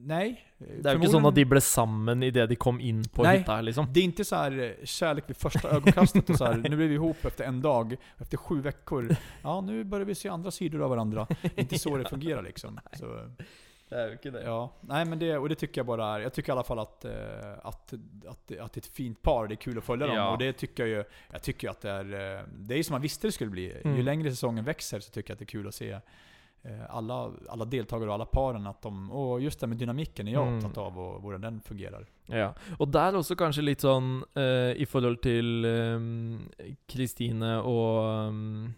[0.05, 0.45] nej.
[0.59, 3.39] Det er jo ikke sånn at de ble sammen idet de kom inn på Nej.
[3.39, 3.87] hytta, liksom.
[3.93, 6.89] Det är inte så här eh, kärlek vid första ögonkastet och så här, nu blev
[6.89, 9.17] vi ihop efter en dag, efter sju veckor.
[9.43, 11.27] Ja, nu börjar vi se andra sidor av varandra.
[11.43, 12.81] Det är inte så det fungerar liksom.
[12.93, 13.07] Så,
[14.45, 16.79] Ja, nej men det, och det tycker jag bara är, jag tycker i alla fall
[16.79, 17.13] att, eh,
[17.63, 17.93] att,
[18.29, 20.17] att, att det är ett fint par, det är kul att följa dem.
[20.17, 20.31] Ja.
[20.33, 22.95] Och det tycker jag ju, jag tycker ju att det är, eh, det är som
[22.95, 23.63] man visste det skulle bli.
[23.65, 24.05] Ju Mm.
[24.05, 26.01] längre säsongen växer så tycker jag att det är kul att se eh,
[26.97, 30.43] alla, alla deltagare och alla paren, att de, och just det med dynamiken är jag
[30.47, 30.59] Mm.
[30.59, 32.07] upptatt av och hur den fungerar.
[32.27, 36.49] Ja, og der også kanskje litt sånn eh, i forhold til ehm,
[36.87, 38.75] Kristine og, ehm,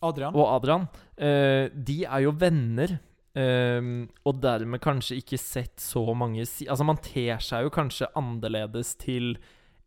[0.00, 0.34] Adrian?
[0.34, 0.86] og Adrian.
[1.18, 2.98] eh, de er jo venner,
[3.38, 6.66] ehm, og dermed kanskje ikke sett så mange si...
[6.68, 9.36] Altså, man ter seg jo kanskje annerledes til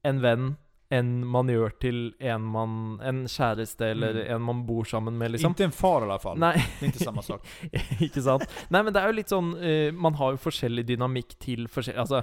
[0.03, 0.53] en venn
[0.93, 4.35] enn man gjør til en man En kjæreste eller Mm.
[4.35, 5.51] en man bor sammen med, liksom.
[5.51, 6.37] Inte en far i alla fall.
[6.37, 6.53] Nei.
[6.79, 7.47] Det är inte samma sak.
[7.99, 8.43] ikke sant?
[8.69, 11.99] Nei, men det er jo litt sånn eh, Man har jo forskjellig dynamikk til forskjellig
[12.03, 12.21] Altså,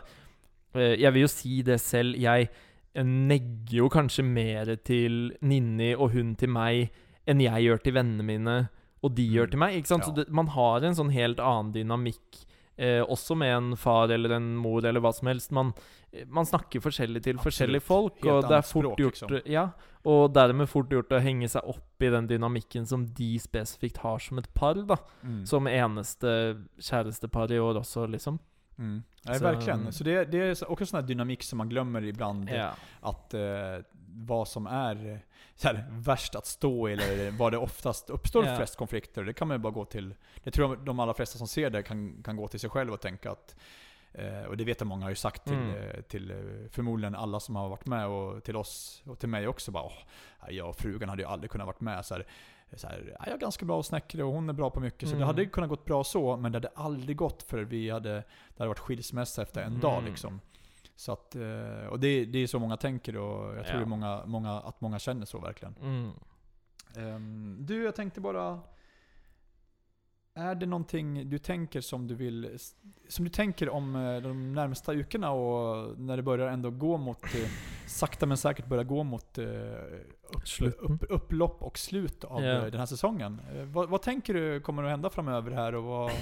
[0.75, 2.15] eh, jeg vil jo si det selv.
[2.21, 2.49] Jeg
[2.95, 6.93] eh, negger jo kanskje mer til Ninni og hun til meg
[7.27, 8.57] enn jeg gjør til vennene mine
[9.03, 9.75] og de gjør til meg.
[9.77, 10.05] Ikke sant?
[10.05, 10.25] Så Ja.
[10.25, 12.47] det, man har en sånn helt annen dynamikk.
[12.79, 15.51] Eh, også med en far eller en mor eller hva som helst.
[15.53, 15.75] Man,
[16.13, 17.45] eh, man snakker forskjellig til Absolutt.
[17.45, 19.43] forskjellige folk, Helt og det er fort språk, gjort liksom.
[19.53, 19.71] Ja,
[20.07, 24.19] og dermed fort gjort å henge seg opp i den dynamikken som de spesifikt har
[24.19, 24.97] som et par, da.
[25.23, 25.47] Mm.
[25.47, 28.39] Som eneste kjærestepar i år også, liksom.
[28.79, 29.03] Mm.
[29.27, 29.93] Nej, Så- verkligen.
[29.93, 32.49] Så det, det är så- också sån här dynamik som man glömmer ibland.
[32.51, 32.71] Ja.
[33.03, 33.85] Att eh,
[34.27, 35.21] vad som är
[35.61, 38.57] så här, värst att stå i, eller vad det oftast uppstår Ja.
[38.57, 39.25] flest konflikter.
[39.25, 40.15] Det kan man ju bara gå till.
[40.45, 42.93] Det tror jag de allra flesta som ser det kan, kan gå till sig själv
[42.93, 43.57] och tänka att
[44.13, 45.77] eh, och det vet jag många har ju sagt till, Mm.
[45.77, 46.37] eh, till eh,
[46.71, 49.71] förmodligen alla som har varit med och till oss och till mig också.
[49.71, 49.93] Bara, Åh,
[50.51, 52.07] jag och frugan hade ju aldrig kunnat varit med.
[52.07, 52.27] Så här,
[52.77, 55.09] så här, "Ja, jag är ganska bra att snäckra och hon är bra på mycket.
[55.09, 55.27] Så det Mm.
[55.27, 58.25] hade kunnat gått bra så, men det hade aldrig gått för vi hade, det
[58.59, 60.05] hade varit skilsmässa efter en dag Mm.
[60.11, 60.41] liksom.
[61.01, 63.87] Så att, eh, och det, det är så många tänker och jag tror Ja.
[63.87, 65.75] många, många, att många känner så verkligen.
[65.83, 66.11] Mm.
[66.97, 68.61] Ehm, du, jag tänkte bara...
[70.35, 72.59] Är det någonting du tänker som du vill...
[73.09, 77.25] Som du tänker om eh, de närmsta veckorna och när det börjar ändå gå mot...
[77.25, 77.51] eh,
[77.87, 82.87] Sakta men säkert börjar gå mot upp, upp, upplopp och slut av eh, den här
[82.87, 83.41] säsongen.
[83.73, 86.13] Vad, vad tänker du kommer att hända framöver här och vad...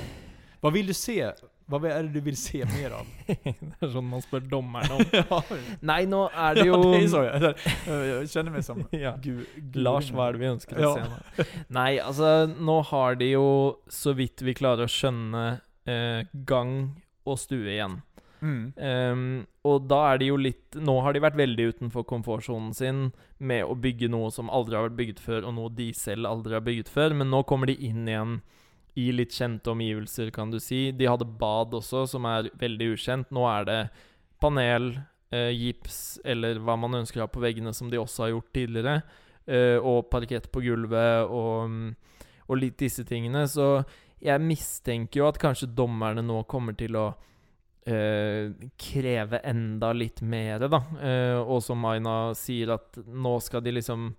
[0.61, 1.33] Vad vill du se?
[1.71, 3.07] Vad är det du vill se mer av?
[3.27, 5.03] det er sånn man spør dommeren om.
[5.13, 5.41] ja,
[5.85, 7.23] Nei, nå er det ja, jo det är så.
[7.29, 8.81] Jag, jag känner mig som...
[8.97, 9.13] Ja.
[9.23, 10.95] Gu, gu, Lars, hva er det vi ønsker å Ja.
[10.97, 11.47] se nå?
[11.79, 13.47] Nei, altså, nå har de jo,
[13.93, 15.45] så vidt vi klarer å skjønne,
[15.85, 16.73] eh, gang
[17.29, 18.01] og stue igjen.
[18.41, 18.73] Mm.
[18.81, 19.23] Ehm,
[19.67, 23.01] og da er de jo litt Nå har de vært veldig utenfor komfortsonen sin
[23.43, 26.55] med å bygge noe som aldri har vært bygget før, og noe de selv aldri
[26.55, 28.37] har bygget før, men nå kommer de inn igjen
[28.99, 30.89] i litt kjente omgivelser, kan du si.
[30.97, 33.31] De hadde bad også, som er veldig ukjent.
[33.35, 33.79] Nå er det
[34.43, 34.91] panel,
[35.31, 38.53] eh, gips eller hva man ønsker å ha på veggene, som de også har gjort
[38.57, 39.03] tidligere,
[39.47, 41.97] eh, og parkett på gulvet og, mm,
[42.49, 43.47] og litt disse tingene.
[43.47, 43.85] Så
[44.21, 47.09] jeg mistenker jo at kanskje dommerne nå kommer til å
[47.89, 50.83] eh, kreve enda litt mer, da.
[51.01, 54.11] Eh, og som Aina sier, at nå skal de liksom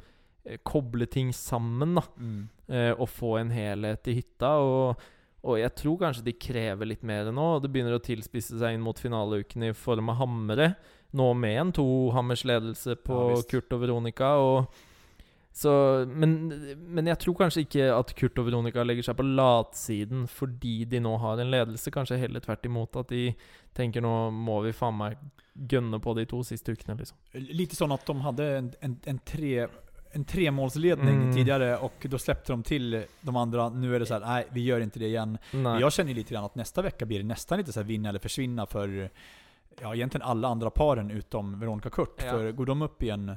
[0.63, 2.03] koble ting sammen, da.
[2.17, 2.49] Mm.
[2.67, 4.55] eh, og få en helhet i hytta.
[4.63, 5.07] Og,
[5.43, 7.49] og jeg tror kanskje de krever litt mer nå.
[7.63, 10.73] Det begynner å tilspisse seg inn mot finaleuken i form av hammere.
[11.11, 13.41] Nå med en tohammers ledelse på Ja.
[13.49, 14.35] Kurt og Veronica.
[14.37, 14.85] Og
[15.51, 16.35] så, men,
[16.77, 21.01] men jeg tror kanskje ikke at Kurt og Veronica legger seg på latsiden fordi de
[21.03, 21.91] nå har en ledelse.
[21.91, 23.31] Kanskje heller tvert imot at de
[23.75, 25.17] tenker nå må vi faen meg
[25.59, 27.17] gønne på de to siste ukene, liksom.
[27.33, 29.67] Lite sån att de hade en, en, en, tre,
[30.11, 31.33] en tremålsledning Mm.
[31.33, 33.69] tidigare och då släppte de till de andra.
[33.69, 35.37] Nu är det så här, nej vi gör inte det igen.
[35.53, 35.81] Nei.
[35.81, 38.09] Jag känner ju lite grann att nästa vecka blir det nästan lite så här vinna
[38.09, 39.09] eller försvinna för
[39.81, 42.23] ja, egentligen alla andra paren utom Veronica Kurt.
[42.25, 42.31] Ja.
[42.31, 43.35] För går de upp i en,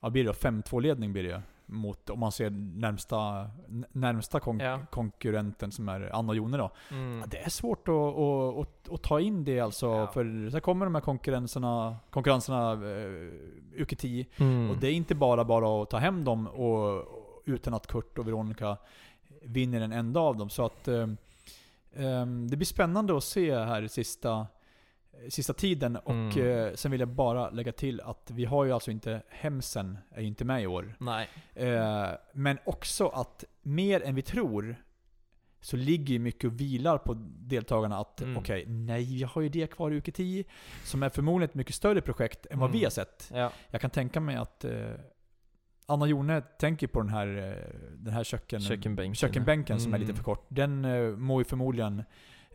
[0.00, 1.42] ja blir det då 5-2 ledning blir det.
[1.72, 3.50] Mot, om man ser närmsta,
[3.92, 4.80] närmsta kon Ja.
[4.90, 6.70] konkurrenten som är Anna Jone då.
[6.90, 7.24] Mm.
[7.28, 9.86] Det är svårt att, att, att, att ta in det alltså.
[9.86, 10.06] Ja.
[10.06, 14.04] För så kommer de här konkurrenserna, konkurrenserna eh, UKT.
[14.36, 14.70] Mm.
[14.70, 17.04] Och det är inte bara bara att ta hem dem och,
[17.44, 18.76] utan att Kurt och Veronica
[19.42, 20.50] vinner en enda av dem.
[20.50, 20.88] Så att
[21.96, 24.46] Ehm, det blir spännande att se här sista,
[25.28, 25.96] sista tiden.
[25.96, 26.66] Och Mm.
[26.66, 30.20] eh, sen vill jag bara lägga till att vi har ju alltså inte, Hemsen är
[30.20, 30.94] ju inte med i år.
[31.00, 31.28] Nej.
[31.54, 34.76] Eh, men också att mer än vi tror
[35.60, 38.36] så ligger ju mycket och vilar på deltagarna att Mm.
[38.36, 40.44] okej, nej jag har ju det kvar i UKT
[40.84, 42.78] som är förmodligen ett mycket större projekt än vad Mm.
[42.78, 43.30] vi har sett.
[43.34, 43.52] Ja.
[43.70, 44.90] Jag kan tänka mig att eh,
[45.86, 49.14] Anna Jone tänker på den här, eh, den här köken, Kökenbänken.
[49.14, 50.16] kökenbänken som är lite Mm.
[50.16, 50.46] för kort.
[50.48, 52.02] Den eh, må ju förmodligen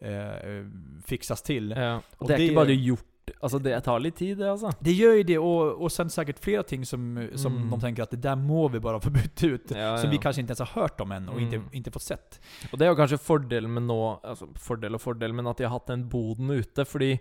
[0.02, 0.66] eh,
[1.06, 1.74] fixas till.
[1.78, 1.96] Ja.
[1.96, 3.04] Och Och det är det- inte bara gjort
[3.40, 4.72] Alltså det tar lite tid det alltså.
[4.80, 7.70] Det gör ju det, och, och sen säkert flera ting som, som Mm.
[7.70, 9.72] de tänker att det där må vi bara få bytt ut.
[9.72, 10.12] Ja, som ja.
[10.12, 11.54] vi kanske inte ens har hört om än och Mm.
[11.54, 12.40] inte, inte fått sett.
[12.72, 15.64] Og det er jo kanskje fordelen med nå Altså fordel og fordel, men at de
[15.68, 16.86] har hatt den boden ute.
[16.86, 17.12] Fordi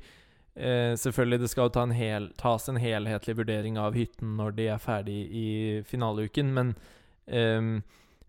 [0.57, 4.69] eh, selvfølgelig det skal ta en hel, tas en helhetlig vurdering av hytten når de
[4.69, 6.75] er ferdig i finaleuken, men
[7.27, 7.83] ehm,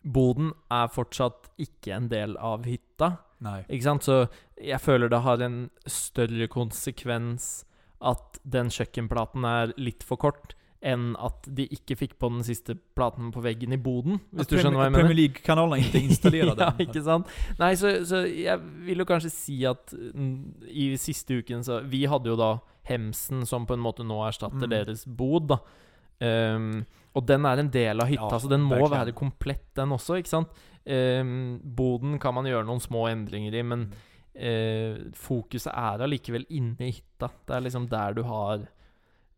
[0.08, 3.18] boden er fortsatt ikke en del av hytta.
[3.44, 3.66] Nej.
[3.70, 4.06] Ikke sant?
[4.08, 4.22] Så
[4.58, 7.66] jeg føler det har en større konsekvens
[8.02, 10.54] at den kjøkkenplaten er litt for kort,
[10.86, 14.20] enn at de ikke fikk på den siste platen på veggen i boden.
[14.30, 15.20] Hvis du skjønner hva jeg Premier mener?
[15.24, 16.68] League-kanalerna inte installerade.
[16.68, 17.32] ja, ikke sant?
[17.58, 20.36] Nei, så, så jeg vil jo kanskje si at mm,
[20.70, 22.52] i siste uken så Vi hadde jo da
[22.88, 24.72] Hemsen, som på en måte nå erstatter Mm.
[24.78, 25.58] deres bod, da.
[26.22, 28.92] Ehm, og den er en del av hytta, Ja, så den må verkligen.
[29.06, 30.48] være komplett, den også, ikke sant?
[30.86, 33.92] Ehm, boden kan man gjøre noen små endringer i, men
[34.36, 37.30] eh, fokuset er allikevel inne i hytta.
[37.48, 38.68] Det er liksom der du har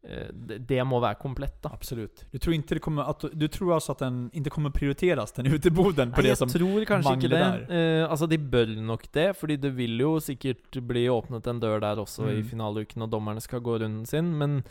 [0.04, 1.70] eh, det, det må være komplett, da.
[1.74, 2.26] Absolut.
[2.32, 5.46] Du tror inte det kommer att, du tror alltså att den inte kommer prioriteras, den
[5.48, 7.40] uteboden, på Nei, det som tror kanskje ikke det.
[7.40, 11.60] mangler Eh, altså, de bør nok det, fordi det vil jo sikkert bli åpnet en
[11.60, 12.50] dør der også i Mm.
[12.50, 14.64] finaleuken, og dommerne skal gå runden sin, men,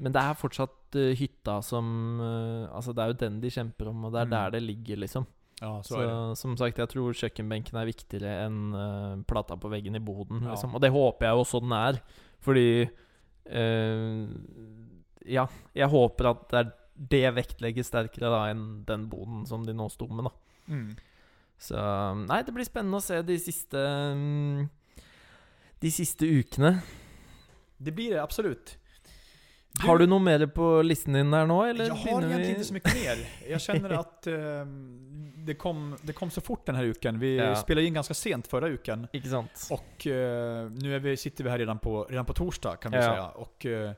[0.00, 1.86] men det er fortsatt eh, hytta som
[2.20, 4.30] eh, Altså, det er jo den de kjemper om, og det er Mm.
[4.30, 5.26] der det ligger, liksom.
[5.62, 9.94] Ja, så, Så, som sagt, jeg tror kjøkkenbenken er viktigere enn eh, plata på veggen
[9.94, 10.50] i boden, Ja.
[10.54, 10.74] liksom.
[10.74, 12.00] Og det håper jeg også den er,
[12.40, 12.90] fordi
[15.26, 16.72] Ja, jeg håper at det, er,
[17.12, 20.32] det vektlegges sterkere da enn den boden som de nå sto med, da.
[20.72, 20.96] Mm.
[21.62, 21.78] Så
[22.26, 23.78] Nei, det blir spennende å se de siste
[24.18, 24.68] mm,
[25.82, 26.72] De siste ukene.
[27.82, 28.22] Det blir det,
[29.74, 29.88] absolut.
[29.90, 32.64] Har du noe mer på listen din der nå, eller jag har egentligen vi- inte
[32.64, 33.16] så mycket mer.
[33.50, 37.18] Jag känner att ehm, det, kom, det kom så fort den här uken.
[37.18, 37.56] Vi Ja.
[37.56, 39.06] spelade in ganska sent förra uken.
[39.30, 39.68] Sant?
[39.70, 42.98] Och eh, nu är vi, sitter vi här redan på, redan på torsdag kan vi
[42.98, 43.02] Ja.
[43.02, 43.28] säga.
[43.28, 43.92] Och, eh,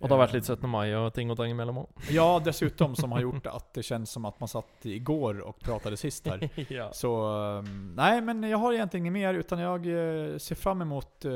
[0.00, 0.68] Og det har vært eh, litt 17.
[0.72, 2.04] mai og ting og tang imellom òg.
[2.10, 5.96] Ja, dessutom som har gjort att det känns som att man satt igår och pratade
[5.96, 6.48] sist här.
[6.72, 6.92] ja.
[6.92, 11.24] Så ehm, nej, men jag har egentligen inget mer utan jag eh, ser fram emot
[11.24, 11.32] eh,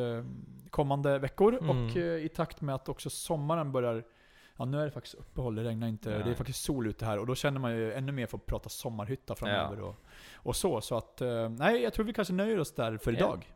[0.71, 1.59] kommande veckor.
[1.63, 1.71] Mm.
[1.71, 4.05] Och i takt med att också sommaren börjar
[4.57, 6.11] Ja nu är det faktiskt uppehåll, det regnar inte.
[6.11, 6.35] Det är Nej.
[6.35, 9.35] faktiskt sol ute här och då känner man ju ännu mer för att prata sommarhytta
[9.35, 9.97] framöver och,
[10.35, 10.81] och så.
[10.81, 11.23] Så att,
[11.59, 13.19] nej jag tror vi kanske nöjer oss där för Ja.
[13.19, 13.53] idag.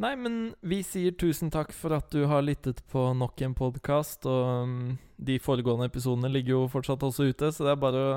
[0.00, 4.24] Nei, men vi sier tusen takk for at du har lyttet på nok en podkast.
[4.30, 4.84] Og mm,
[5.20, 8.14] de foregående episodene ligger jo fortsatt også ute, så det er bare å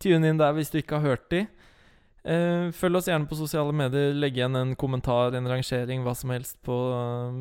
[0.00, 1.42] tune inn der hvis du ikke har hørt de.
[2.24, 4.14] Eh, følg oss gjerne på sosiale medier.
[4.16, 7.36] Legg igjen en kommentar, en rangering, hva som helst på eh,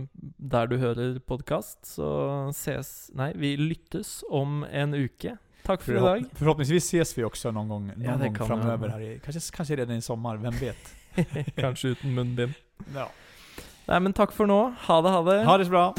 [0.52, 1.80] der du hører podkast.
[1.88, 2.10] Så
[2.56, 5.38] ses Nei, vi lyttes om en uke.
[5.64, 6.04] Takk for i dag.
[6.28, 9.56] Förhopp- förhoppningsvis ses vi också någon gång, någon Ja, gång kan framöver här i, kanske,
[9.56, 10.96] kanske redan i sommar, vem vet?
[11.56, 12.54] Kanskje uten munnbind.
[12.96, 13.08] Ja.
[13.90, 14.60] Nei, men takk for nå.
[14.86, 15.40] Ha det, ha det.
[15.50, 15.94] Ha det så bra!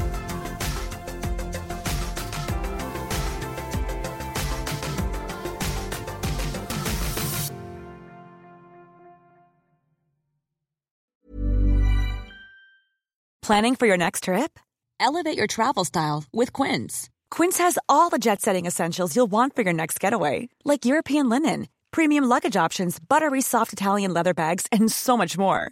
[13.41, 14.59] Planning for your next trip?
[14.97, 17.09] Elevate your travel style with Quince.
[17.29, 21.27] Quince has all the jet setting essentials you'll want for your next getaway, like European
[21.27, 25.71] linen, premium luggage options, buttery soft Italian leather bags, and so much more.